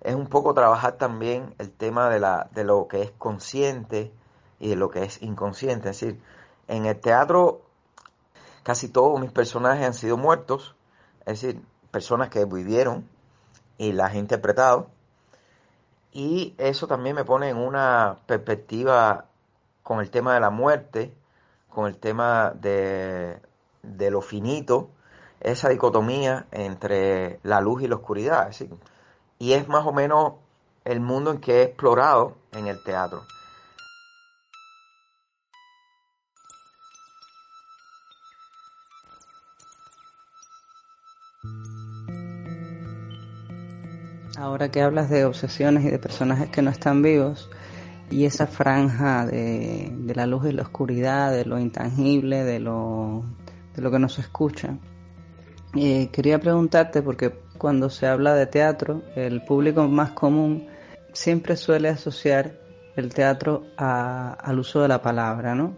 es 0.02 0.16
un 0.16 0.28
poco 0.28 0.54
trabajar 0.54 0.94
también 0.94 1.54
el 1.60 1.72
tema 1.72 2.10
de, 2.10 2.20
la, 2.20 2.50
de 2.54 2.64
lo 2.64 2.88
que 2.88 3.04
es 3.04 3.12
consciente 3.12 4.12
y 4.60 4.70
de 4.70 4.76
lo 4.76 4.90
que 4.90 5.04
es 5.04 5.22
inconsciente. 5.22 5.90
Es 5.90 6.00
decir, 6.00 6.22
en 6.68 6.86
el 6.86 7.00
teatro 7.00 7.62
casi 8.64 8.90
todos 8.90 9.20
mis 9.20 9.32
personajes 9.32 9.86
han 9.86 9.94
sido 9.94 10.18
muertos, 10.18 10.76
es 11.22 11.42
decir, 11.42 11.62
personas 11.92 12.30
que 12.30 12.44
vivieron 12.46 13.08
y 13.78 13.94
las 13.94 14.14
he 14.14 14.18
interpretado. 14.18 14.88
Y 16.12 16.56
eso 16.58 16.88
también 16.88 17.16
me 17.16 17.24
pone 17.24 17.50
en 17.50 17.58
una 17.58 18.18
perspectiva 18.26 19.26
con 19.84 20.00
el 20.00 20.10
tema 20.10 20.34
de 20.34 20.40
la 20.42 20.50
muerte, 20.50 21.14
con 21.78 21.86
el 21.86 21.98
tema 22.00 22.54
de, 22.60 23.40
de 23.84 24.10
lo 24.10 24.22
finito, 24.22 24.90
esa 25.40 25.70
dicotomía 25.70 26.48
entre 26.50 27.40
la 27.44 27.62
luz 27.62 27.84
y 27.84 27.88
la 27.88 27.98
oscuridad. 27.98 28.50
y 29.38 29.54
es 29.54 29.68
más 29.68 29.86
o 29.86 29.94
menos 29.94 30.34
el 30.86 31.02
mundo 31.02 31.30
en 31.30 31.38
que 31.38 31.58
he 31.58 31.62
explorado 31.62 32.34
en 32.54 32.66
el 32.66 32.84
teatro. 32.84 33.22
Ahora 44.36 44.72
que 44.72 44.82
hablas 44.82 45.12
de 45.12 45.26
obsesiones 45.26 45.84
y 45.86 45.92
de 45.92 46.00
personajes 46.00 46.50
que 46.50 46.64
no 46.64 46.72
están 46.72 47.04
vivos, 47.04 47.52
y 48.10 48.26
esa 48.26 48.48
franja 48.48 49.26
de, 49.26 49.92
la 50.16 50.26
luz 50.26 50.46
y 50.48 50.54
la 50.54 50.64
oscuridad, 50.64 51.32
de 51.32 51.46
lo 51.46 51.60
intangible, 51.60 52.44
de 52.44 52.60
lo, 52.60 53.24
que 53.76 54.00
no 54.00 54.10
se 54.10 54.22
escucha. 54.22 54.78
Eh, 55.76 56.10
quería 56.12 56.40
preguntarte, 56.40 57.02
porque 57.02 57.34
cuando 57.58 57.90
se 57.90 58.08
habla 58.08 58.34
de 58.34 58.46
teatro, 58.46 59.04
el 59.16 59.44
público 59.44 59.88
más 59.88 60.12
común 60.12 60.68
siempre 61.14 61.58
suele 61.58 61.90
asociar 61.90 62.54
el 62.96 63.14
teatro 63.14 63.66
al 63.78 64.60
uso 64.60 64.82
de 64.82 64.88
la 64.88 65.02
palabra, 65.02 65.54
¿no? 65.54 65.76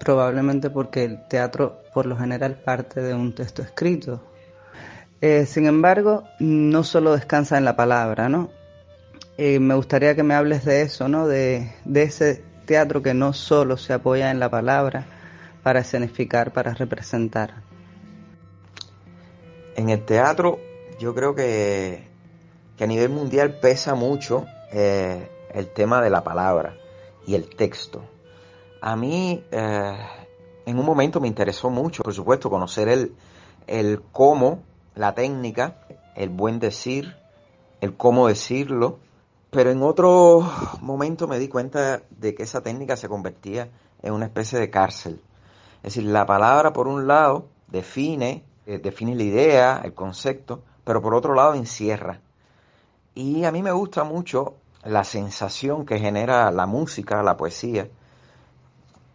Probablemente 0.00 0.70
porque 0.70 1.04
el 1.04 1.28
teatro 1.28 1.82
por 1.92 2.06
lo 2.06 2.16
general 2.16 2.56
parte 2.56 3.00
de 3.00 3.14
un 3.14 3.34
texto 3.34 3.62
escrito. 3.62 4.22
Eh, 5.20 5.44
sin 5.46 5.66
embargo, 5.66 6.24
no 6.38 6.82
solo 6.82 7.12
descansa 7.12 7.58
en 7.58 7.64
la 7.64 7.76
palabra, 7.76 8.28
¿no? 8.28 8.50
Eh, 9.42 9.58
me 9.58 9.74
gustaría 9.74 10.14
que 10.14 10.22
me 10.22 10.34
hables 10.34 10.66
de 10.66 10.82
eso, 10.82 11.08
¿no? 11.08 11.26
De, 11.26 11.72
ese 11.94 12.44
teatro 12.66 13.00
que 13.00 13.14
no 13.14 13.32
solo 13.32 13.78
se 13.78 13.94
apoya 13.94 14.30
en 14.30 14.38
la 14.38 14.50
palabra 14.50 15.06
para 15.62 15.80
escenificar, 15.80 16.52
para 16.52 16.74
representar. 16.74 17.62
En 19.76 19.88
el 19.88 20.04
teatro 20.04 20.60
yo 20.98 21.14
creo 21.14 21.34
que, 21.34 22.06
a 22.78 22.86
nivel 22.86 23.08
mundial 23.08 23.60
pesa 23.62 23.94
mucho 23.94 24.44
eh, 24.72 25.30
el 25.54 25.68
tema 25.68 26.02
de 26.02 26.10
la 26.10 26.22
palabra 26.22 26.76
y 27.26 27.34
el 27.34 27.48
texto. 27.48 28.04
A 28.82 28.94
mí 28.94 29.42
eh, 29.52 29.98
en 30.66 30.78
un 30.78 30.84
momento 30.84 31.18
me 31.18 31.28
interesó 31.28 31.70
mucho, 31.70 32.02
por 32.02 32.12
supuesto, 32.12 32.50
conocer 32.50 32.90
el, 32.90 33.14
el 33.66 34.02
cómo, 34.12 34.64
la 34.94 35.14
técnica, 35.14 35.76
el 36.14 36.28
buen 36.28 36.58
decir, 36.58 37.16
el 37.80 37.96
cómo 37.96 38.28
decirlo, 38.28 38.98
pero 39.50 39.70
en 39.70 39.82
otro 39.82 40.48
momento 40.80 41.26
me 41.26 41.38
di 41.38 41.48
cuenta 41.48 42.02
de 42.10 42.34
que 42.34 42.44
esa 42.44 42.62
técnica 42.62 42.96
se 42.96 43.08
convertía 43.08 43.68
en 44.02 44.12
una 44.12 44.26
especie 44.26 44.58
de 44.58 44.70
cárcel. 44.70 45.20
Es 45.82 45.94
decir, 45.94 46.04
la 46.04 46.24
palabra 46.26 46.72
por 46.72 46.86
un 46.86 47.06
lado 47.06 47.48
define, 47.66 48.44
eh, 48.66 48.78
define 48.78 49.14
la 49.14 49.22
idea, 49.22 49.80
el 49.82 49.92
concepto, 49.94 50.62
pero 50.84 51.02
por 51.02 51.14
otro 51.14 51.34
lado 51.34 51.54
encierra. 51.54 52.20
Y 53.14 53.44
a 53.44 53.52
mí 53.52 53.62
me 53.62 53.72
gusta 53.72 54.04
mucho 54.04 54.54
la 54.84 55.04
sensación 55.04 55.84
que 55.84 55.98
genera 55.98 56.50
la 56.50 56.66
música, 56.66 57.22
la 57.22 57.36
poesía, 57.36 57.88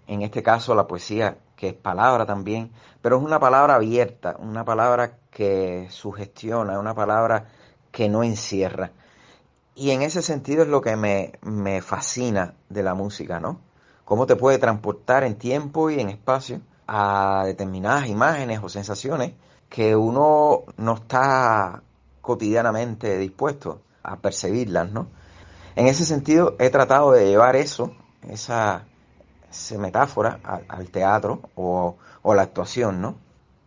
en 0.08 0.22
este 0.22 0.44
caso 0.44 0.76
la 0.76 0.86
poesía 0.86 1.38
que 1.56 1.70
es 1.70 1.74
palabra 1.74 2.26
también, 2.26 2.72
pero 3.02 3.18
es 3.18 3.24
una 3.24 3.40
palabra 3.40 3.76
abierta, 3.76 4.36
una 4.40 4.66
palabra 4.66 5.18
que 5.32 5.88
sugestiona, 5.90 6.80
una 6.80 6.94
palabra 6.94 7.46
que 7.92 8.10
no 8.10 8.24
encierra. 8.24 8.92
Y 9.76 9.92
en 9.92 10.02
ese 10.02 10.22
sentido 10.22 10.64
es 10.64 10.70
lo 10.70 10.80
que 10.82 10.96
me, 10.96 11.34
me 11.42 11.82
fascina 11.82 12.54
de 12.70 12.82
la 12.82 12.94
música, 12.94 13.42
¿no? 13.42 13.60
Cómo 14.06 14.26
te 14.26 14.38
puede 14.38 14.58
transportar 14.58 15.26
en 15.26 15.36
tiempo 15.36 15.90
y 15.90 16.00
en 16.00 16.10
espacio 16.10 16.62
a 16.88 17.44
determinadas 17.46 18.08
imágenes 18.08 18.62
o 18.64 18.70
sensaciones 18.70 19.34
que 19.68 19.96
uno 19.96 20.64
no 20.78 20.94
está 20.94 21.84
cotidianamente 22.22 23.18
dispuesto 23.18 23.82
a 24.02 24.16
percibirlas, 24.18 24.92
¿no? 24.92 25.08
En 25.76 25.88
ese 25.88 26.06
sentido 26.06 26.56
he 26.60 26.70
tratado 26.70 27.12
de 27.12 27.28
llevar 27.28 27.58
eso, 27.58 27.92
esa, 28.30 28.86
metáfora 29.78 30.40
al, 30.70 30.90
teatro 30.90 31.42
o, 31.56 31.98
o 32.22 32.34
la 32.34 32.44
actuación, 32.44 33.02
¿no? 33.02 33.16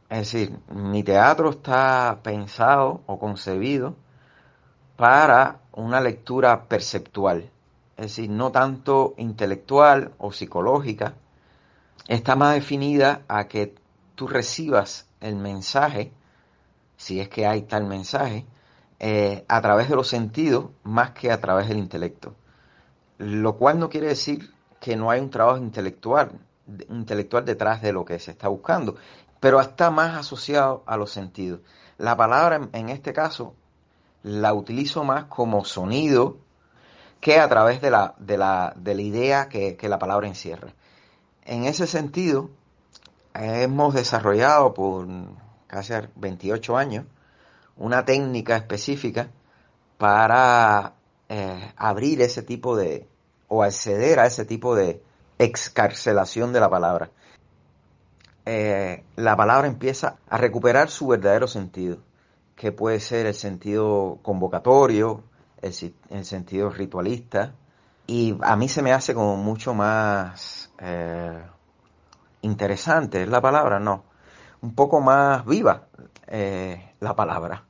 Es 0.08 0.32
decir, 0.32 0.58
mi 0.72 1.02
teatro 1.02 1.50
está 1.50 2.20
pensado 2.22 3.02
o 3.06 3.18
concebido 3.18 3.94
para 4.98 5.60
una 5.74 6.00
lectura 6.00 6.64
perceptual, 6.64 7.48
es 7.96 8.06
decir, 8.06 8.28
no 8.30 8.50
tanto 8.50 9.14
intelectual 9.16 10.10
o 10.18 10.32
psicológica, 10.32 11.14
está 12.08 12.34
más 12.34 12.54
definida 12.54 13.22
a 13.28 13.46
que 13.46 13.76
tú 14.16 14.26
recibas 14.26 15.06
el 15.20 15.36
mensaje, 15.36 16.10
si 16.96 17.20
es 17.20 17.28
que 17.28 17.46
hay 17.46 17.62
tal 17.62 17.84
mensaje, 17.84 18.44
eh, 18.98 19.44
a 19.46 19.60
través 19.60 19.88
de 19.88 19.94
los 19.94 20.08
sentidos 20.08 20.66
más 20.82 21.12
que 21.12 21.30
a 21.30 21.40
través 21.40 21.68
del 21.68 21.78
intelecto. 21.78 22.34
Lo 23.18 23.56
cual 23.56 23.78
no 23.78 23.90
quiere 23.90 24.08
decir 24.08 24.52
que 24.80 24.96
no 24.96 25.12
hay 25.12 25.20
un 25.20 25.30
trabajo 25.30 25.58
intelectual, 25.58 26.32
intelectual 26.88 27.44
detrás 27.44 27.82
de 27.82 27.92
lo 27.92 28.04
que 28.04 28.18
se 28.18 28.32
está 28.32 28.48
buscando, 28.48 28.96
pero 29.38 29.60
está 29.60 29.92
más 29.92 30.16
asociado 30.16 30.82
a 30.86 30.96
los 30.96 31.12
sentidos. 31.12 31.60
La 31.98 32.16
palabra 32.16 32.68
en 32.72 32.88
este 32.88 33.12
caso 33.12 33.54
la 34.22 34.52
utilizo 34.54 35.04
más 35.04 35.24
como 35.24 35.64
sonido 35.64 36.38
que 37.20 37.38
a 37.38 37.48
través 37.48 37.80
de 37.80 37.90
la, 37.90 38.14
de 38.18 38.38
la, 38.38 38.72
de 38.76 38.94
la 38.94 39.02
idea 39.02 39.48
que, 39.48 39.76
la 39.82 39.98
palabra 39.98 40.28
encierra. 40.28 40.72
En 41.44 41.64
ese 41.64 41.86
sentido, 41.86 42.50
hemos 43.34 43.94
desarrollado 43.94 44.74
por 44.74 45.06
casi 45.66 45.94
28 46.16 46.76
años 46.76 47.06
una 47.76 48.04
técnica 48.04 48.56
específica 48.56 49.30
para 49.98 50.94
eh, 51.28 51.72
abrir 51.76 52.22
ese 52.22 52.42
tipo 52.42 52.76
de, 52.76 53.08
o 53.48 53.62
acceder 53.62 54.20
a 54.20 54.26
ese 54.26 54.44
tipo 54.44 54.74
de 54.74 55.02
excarcelación 55.38 56.52
de 56.52 56.60
la 56.60 56.70
palabra. 56.70 57.10
Eh, 58.46 59.04
la 59.16 59.36
palabra 59.36 59.68
empieza 59.68 60.16
a 60.28 60.38
recuperar 60.38 60.88
su 60.88 61.08
verdadero 61.08 61.46
sentido 61.48 61.98
que 62.58 62.72
puede 62.72 62.98
ser 62.98 63.26
el 63.26 63.34
sentido 63.34 64.18
convocatorio, 64.20 65.22
el, 65.62 66.24
sentido 66.24 66.70
ritualista, 66.70 67.54
y 68.04 68.36
a 68.42 68.56
mí 68.56 68.68
se 68.68 68.82
me 68.82 68.92
hace 68.92 69.14
como 69.14 69.36
mucho 69.36 69.74
más 69.74 70.72
eh, 70.80 71.40
interesante, 72.42 73.22
¿es 73.22 73.28
la 73.28 73.40
palabra? 73.40 73.78
No, 73.78 74.02
un 74.60 74.74
poco 74.74 75.00
más 75.00 75.46
viva 75.46 75.86
eh, 76.26 76.94
la 76.98 77.14
palabra. 77.14 77.64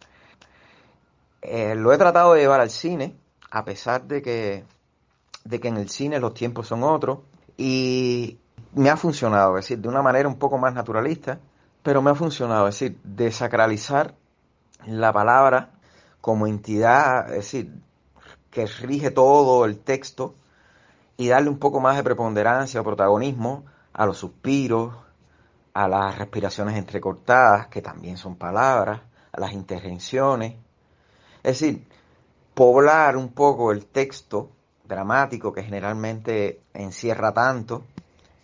Eh, 1.42 1.74
lo 1.74 1.92
he 1.92 1.98
tratado 1.98 2.32
de 2.32 2.40
llevar 2.40 2.62
al 2.62 2.70
cine, 2.70 3.14
a 3.50 3.66
pesar 3.66 4.04
de 4.04 4.22
que, 4.22 4.64
de 5.44 5.60
que 5.60 5.68
en 5.68 5.76
el 5.76 5.90
cine 5.90 6.18
los 6.18 6.32
tiempos 6.32 6.66
son 6.66 6.82
otros, 6.82 7.18
y 7.58 8.38
me 8.72 8.88
ha 8.88 8.96
funcionado, 8.96 9.58
es 9.58 9.66
decir, 9.66 9.80
de 9.80 9.88
una 9.88 10.00
manera 10.00 10.28
un 10.28 10.38
poco 10.38 10.56
más 10.56 10.72
naturalista, 10.72 11.40
pero 11.82 12.00
me 12.00 12.10
ha 12.10 12.14
funcionado, 12.14 12.68
es 12.68 12.80
decir, 12.80 12.98
desacralizar 13.04 14.14
la 14.88 15.12
palabra 15.12 15.70
como 16.20 16.46
entidad, 16.46 17.28
es 17.28 17.36
decir, 17.36 17.72
que 18.50 18.66
rige 18.66 19.10
todo 19.10 19.64
el 19.64 19.78
texto 19.78 20.34
y 21.16 21.28
darle 21.28 21.50
un 21.50 21.58
poco 21.58 21.80
más 21.80 21.96
de 21.96 22.02
preponderancia 22.02 22.80
o 22.80 22.84
protagonismo 22.84 23.64
a 23.92 24.06
los 24.06 24.18
suspiros, 24.18 24.94
a 25.74 25.88
las 25.88 26.18
respiraciones 26.18 26.76
entrecortadas, 26.76 27.68
que 27.68 27.82
también 27.82 28.16
son 28.16 28.36
palabras, 28.36 29.00
a 29.32 29.40
las 29.40 29.52
intervenciones. 29.52 30.54
Es 31.42 31.60
decir, 31.60 31.86
poblar 32.54 33.16
un 33.16 33.28
poco 33.28 33.72
el 33.72 33.86
texto 33.86 34.50
dramático 34.84 35.52
que 35.52 35.62
generalmente 35.62 36.62
encierra 36.74 37.32
tanto 37.32 37.84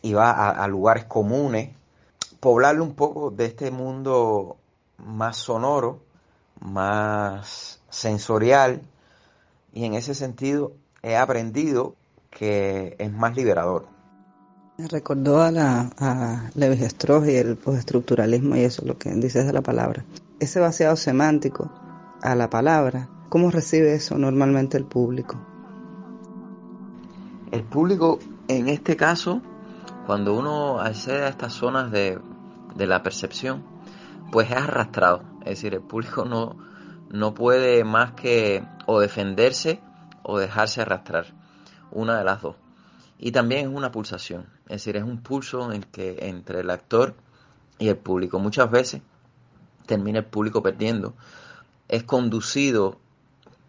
y 0.02 0.12
va 0.12 0.50
a, 0.50 0.68
lugares 0.68 1.07
comunes, 1.07 1.74
poblarlo 2.38 2.85
un 2.85 2.94
poco 2.94 3.30
de 3.30 3.46
este 3.46 3.70
mundo 3.70 4.59
más 4.98 5.38
sonoro, 5.38 6.00
más 6.61 7.81
sensorial, 7.90 8.83
y 9.73 9.85
en 9.85 9.95
ese 9.95 10.14
sentido 10.14 10.73
he 11.03 11.17
aprendido 11.17 11.97
que 12.31 12.97
es 12.99 13.12
más 13.12 13.37
liberador. 13.37 13.87
Me 14.77 14.88
recordó 14.88 15.40
a, 15.40 15.53
la, 15.53 15.90
a 15.99 16.51
Levi 16.55 16.83
Strauss 16.85 17.29
y 17.29 17.37
el 17.37 17.57
postestructuralismo 17.57 18.57
y 18.57 18.61
eso, 18.61 18.85
lo 18.85 18.99
que 18.99 19.11
dices 19.11 19.47
de 19.47 19.53
la 19.53 19.62
palabra. 19.62 20.05
Ese 20.40 20.59
vaciado 20.59 20.97
semántico 20.97 21.71
a 22.23 22.35
la 22.35 22.51
palabra, 22.51 23.09
¿cómo 23.29 23.51
recibe 23.51 23.95
eso 23.95 24.19
normalmente 24.19 24.77
el 24.77 24.85
público? 24.85 25.37
El 27.53 27.62
público, 27.62 28.19
en 28.49 28.69
este 28.69 28.97
caso, 28.97 29.43
cuando 30.07 30.37
uno 30.37 30.81
accede 30.81 31.23
a 31.23 31.29
estas 31.29 31.53
zonas 31.53 31.93
de, 31.93 32.19
de 32.75 32.87
la 32.87 33.03
percepción, 33.05 33.62
pues 34.33 34.51
es 34.51 34.57
arrastrado. 34.57 35.23
Es 35.44 35.57
decir, 35.57 35.74
el 35.74 35.83
público 35.83 36.24
no, 36.24 36.57
no 37.11 37.35
puede 37.35 37.85
más 37.85 38.12
que 38.12 38.64
o 38.87 39.00
defenderse 39.00 39.80
o 40.22 40.38
dejarse 40.38 40.80
arrastrar. 40.83 41.26
Una 41.90 42.18
de 42.18 42.24
las 42.24 42.42
dos. 42.42 42.57
Y 43.18 43.30
también 43.30 43.68
es 43.68 43.74
una 43.74 43.92
pulsación. 43.92 44.46
Es 44.64 44.85
decir, 44.85 44.96
es 44.96 45.04
un 45.04 45.22
pulso 45.22 45.72
en 45.72 45.83
que, 45.83 46.16
entre 46.28 46.61
el 46.61 46.70
actor 46.70 47.14
y 47.78 47.88
el 47.88 47.96
público. 47.96 48.38
Muchas 48.38 48.70
veces 48.70 49.02
termina 49.87 50.18
el 50.18 50.24
público 50.24 50.62
perdiendo. 50.62 51.14
Es 51.88 52.02
conducido, 52.02 52.98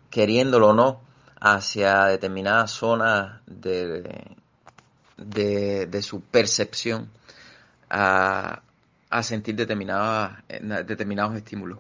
queriéndolo 0.10 0.70
o 0.70 0.74
no, 0.74 1.02
hacia 1.40 2.06
determinadas 2.06 2.72
zonas 2.72 3.42
de, 3.46 4.36
de, 5.18 6.02
su 6.02 6.22
percepción 6.22 7.10
a, 7.90 8.62
sentir 9.24 9.56
determinadas, 9.56 10.44
determinados 10.86 11.36
estímulos. 11.36 11.80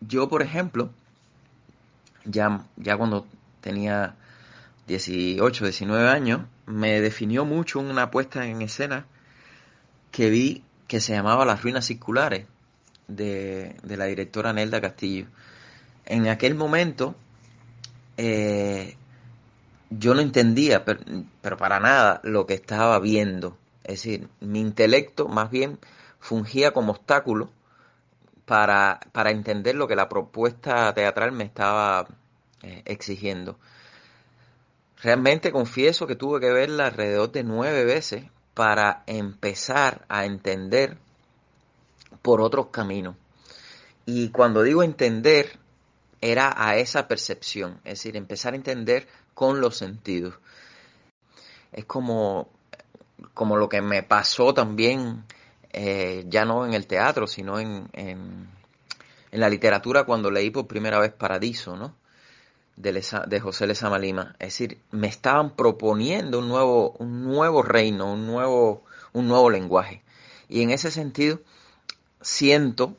Yo, 0.00 0.28
por 0.28 0.42
ejemplo, 0.42 0.90
ya, 2.24 2.64
ya 2.76 2.96
cuando 2.96 3.26
tenía 3.60 4.14
18, 4.88 5.64
19 5.64 6.08
años, 6.08 6.42
me 6.66 7.00
definió 7.00 7.44
mucho 7.44 7.80
una 7.80 8.10
puesta 8.10 8.46
en 8.46 8.62
escena 8.62 9.06
que 10.10 10.30
vi 10.30 10.64
que 10.88 11.00
se 11.00 11.14
llamaba 11.14 11.44
Las 11.44 11.62
Ruinas 11.62 11.86
Circulares 11.86 12.46
de, 13.08 13.76
de 13.82 13.96
la 13.96 14.06
directora 14.06 14.52
Nelda 14.52 14.80
Castillo. 14.80 15.26
En 16.04 16.28
aquel 16.28 16.54
momento 16.54 17.14
eh, 18.16 18.96
yo 19.90 20.14
no 20.14 20.20
entendía, 20.20 20.84
pero, 20.84 21.00
pero, 21.40 21.56
para 21.56 21.80
nada, 21.80 22.20
lo 22.24 22.46
que 22.46 22.54
estaba 22.54 22.98
viendo. 22.98 23.56
Es 23.84 24.02
decir, 24.02 24.28
mi 24.40 24.60
intelecto 24.60 25.28
más 25.28 25.50
bien 25.50 25.78
fungía 26.20 26.72
como 26.72 26.92
obstáculo 26.92 27.50
para, 28.44 29.00
para 29.12 29.30
entender 29.30 29.74
lo 29.74 29.88
que 29.88 29.96
la 29.96 30.08
propuesta 30.08 30.92
teatral 30.94 31.32
me 31.32 31.44
estaba 31.44 32.06
eh, 32.62 32.82
exigiendo. 32.84 33.58
Realmente 35.02 35.50
confieso 35.50 36.06
que 36.06 36.14
tuve 36.14 36.40
que 36.40 36.52
verla 36.52 36.86
alrededor 36.86 37.32
de 37.32 37.42
nueve 37.42 37.84
veces 37.84 38.24
para 38.54 39.02
empezar 39.06 40.04
a 40.08 40.24
entender 40.24 40.96
por 42.22 42.40
otros 42.40 42.68
caminos. 42.68 43.16
Y 44.06 44.30
cuando 44.30 44.62
digo 44.62 44.82
entender, 44.82 45.58
era 46.20 46.54
a 46.56 46.76
esa 46.76 47.08
percepción, 47.08 47.80
es 47.84 47.98
decir, 47.98 48.16
empezar 48.16 48.52
a 48.52 48.56
entender 48.56 49.08
con 49.34 49.60
los 49.60 49.76
sentidos. 49.76 50.34
Es 51.72 51.84
como, 51.84 52.48
como 53.34 53.56
lo 53.56 53.68
que 53.68 53.82
me 53.82 54.02
pasó 54.02 54.54
también, 54.54 55.24
eh, 55.72 56.24
ya 56.28 56.44
no 56.44 56.66
en 56.66 56.74
el 56.74 56.86
teatro, 56.86 57.26
sino 57.26 57.58
en, 57.58 57.88
en, 57.92 58.48
la 59.30 59.48
literatura 59.48 60.04
cuando 60.04 60.30
leí 60.30 60.50
por 60.50 60.66
primera 60.66 60.98
vez 60.98 61.12
Paradiso, 61.12 61.76
¿no? 61.76 61.94
De, 62.76 62.92
de 63.26 63.40
José 63.40 63.66
Lezama 63.66 63.98
Lima. 63.98 64.34
Es 64.38 64.48
decir, 64.48 64.78
me 64.90 65.06
estaban 65.06 65.56
proponiendo 65.56 66.38
un 66.38 66.48
nuevo, 66.48 66.90
un 66.98 67.24
nuevo 67.24 67.62
reino, 67.62 68.12
un 68.12 68.26
nuevo, 68.26 68.84
un 69.12 69.28
nuevo 69.28 69.50
lenguaje. 69.50 70.02
Y 70.48 70.62
en 70.62 70.70
ese 70.70 70.90
sentido, 70.90 71.40
siento 72.20 72.96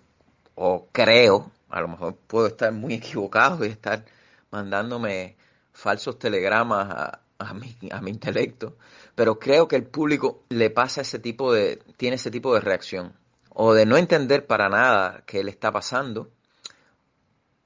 o 0.55 0.87
creo 0.91 1.51
a 1.73 1.81
lo 1.81 1.87
mejor 1.87 2.15
puedo 2.27 2.47
estar 2.47 2.71
muy 2.71 2.93
equivocado 3.01 3.65
y 3.65 3.69
estar 3.69 4.05
mandándome 4.51 5.35
falsos 5.73 6.19
telegramas 6.19 7.19
a, 7.39 7.53
mi, 7.55 7.75
a 7.91 7.99
mi 7.99 8.11
intelecto, 8.11 8.77
pero 9.15 9.39
creo 9.39 9.67
que 9.67 9.75
el 9.75 9.85
público 9.85 10.43
le 10.49 10.69
pasa 10.69 11.01
ese 11.01 11.19
tipo 11.19 11.53
de, 11.53 11.77
tiene 11.97 12.15
ese 12.15 12.31
tipo 12.31 12.53
de 12.53 12.61
reacción, 12.61 13.13
o 13.49 13.73
de 13.73 13.85
no 13.85 13.97
entender 13.97 14.47
para 14.47 14.69
nada 14.69 15.23
qué 15.25 15.43
le 15.43 15.51
está 15.51 15.71
pasando 15.71 16.31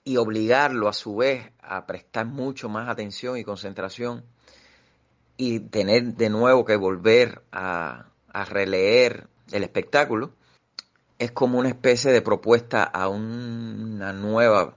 y 0.03 0.17
obligarlo 0.17 0.87
a 0.87 0.93
su 0.93 1.15
vez 1.15 1.51
a 1.61 1.85
prestar 1.85 2.25
mucho 2.25 2.69
más 2.69 2.89
atención 2.89 3.37
y 3.37 3.43
concentración 3.43 4.25
y 5.37 5.59
tener 5.59 6.15
de 6.15 6.29
nuevo 6.29 6.65
que 6.65 6.75
volver 6.75 7.43
a, 7.51 8.07
a 8.33 8.45
releer 8.45 9.27
el 9.51 9.63
espectáculo, 9.63 10.33
es 11.19 11.31
como 11.31 11.59
una 11.59 11.69
especie 11.69 12.11
de 12.11 12.21
propuesta 12.21 12.83
a 12.83 13.09
una 13.09 14.13
nueva 14.13 14.75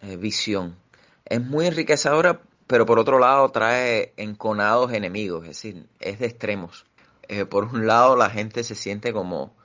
eh, 0.00 0.16
visión. 0.16 0.76
Es 1.24 1.40
muy 1.42 1.66
enriquecedora, 1.66 2.40
pero 2.70 2.86
por 2.86 3.00
otro 3.00 3.18
lado 3.18 3.48
trae 3.48 4.14
enconados 4.16 4.92
enemigos, 4.92 5.42
es 5.42 5.48
decir, 5.48 5.88
es 5.98 6.20
de 6.20 6.26
extremos. 6.26 6.86
Eh, 7.26 7.44
por 7.44 7.64
un 7.64 7.88
lado 7.88 8.14
la 8.14 8.30
gente 8.30 8.62
se 8.62 8.76
siente 8.76 9.12
como, 9.12 9.56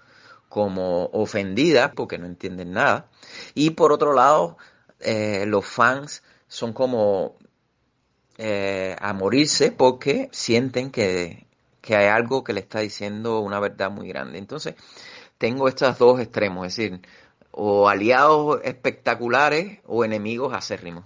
como 0.49 1.05
ofendida 1.13 1.91
porque 1.91 2.17
no 2.17 2.25
entienden 2.25 2.71
nada, 2.71 3.07
y 3.53 3.69
por 3.71 3.91
otro 3.91 4.13
lado 4.13 4.57
eh, 4.99 5.45
los 5.45 5.67
fans 5.67 6.23
son 6.47 6.73
como 6.73 7.37
a 8.99 9.13
morirse 9.13 9.71
porque 9.71 10.27
sienten 10.31 10.89
que, 10.89 11.45
que 11.81 11.95
hay 11.95 12.07
algo 12.07 12.43
que 12.43 12.53
le 12.53 12.59
está 12.61 12.79
diciendo 12.79 13.39
una 13.39 13.59
verdad 13.59 13.91
muy 13.91 14.07
grande. 14.07 14.39
Entonces, 14.39 14.75
tengo 15.37 15.67
estos 15.67 15.97
dos 15.99 16.19
extremos, 16.19 16.67
es 16.67 16.75
decir, 16.75 17.01
o 17.51 17.87
aliados 17.87 18.59
espectaculares 18.63 19.79
o 19.85 20.03
enemigos 20.03 20.53
acérrimos. 20.53 21.05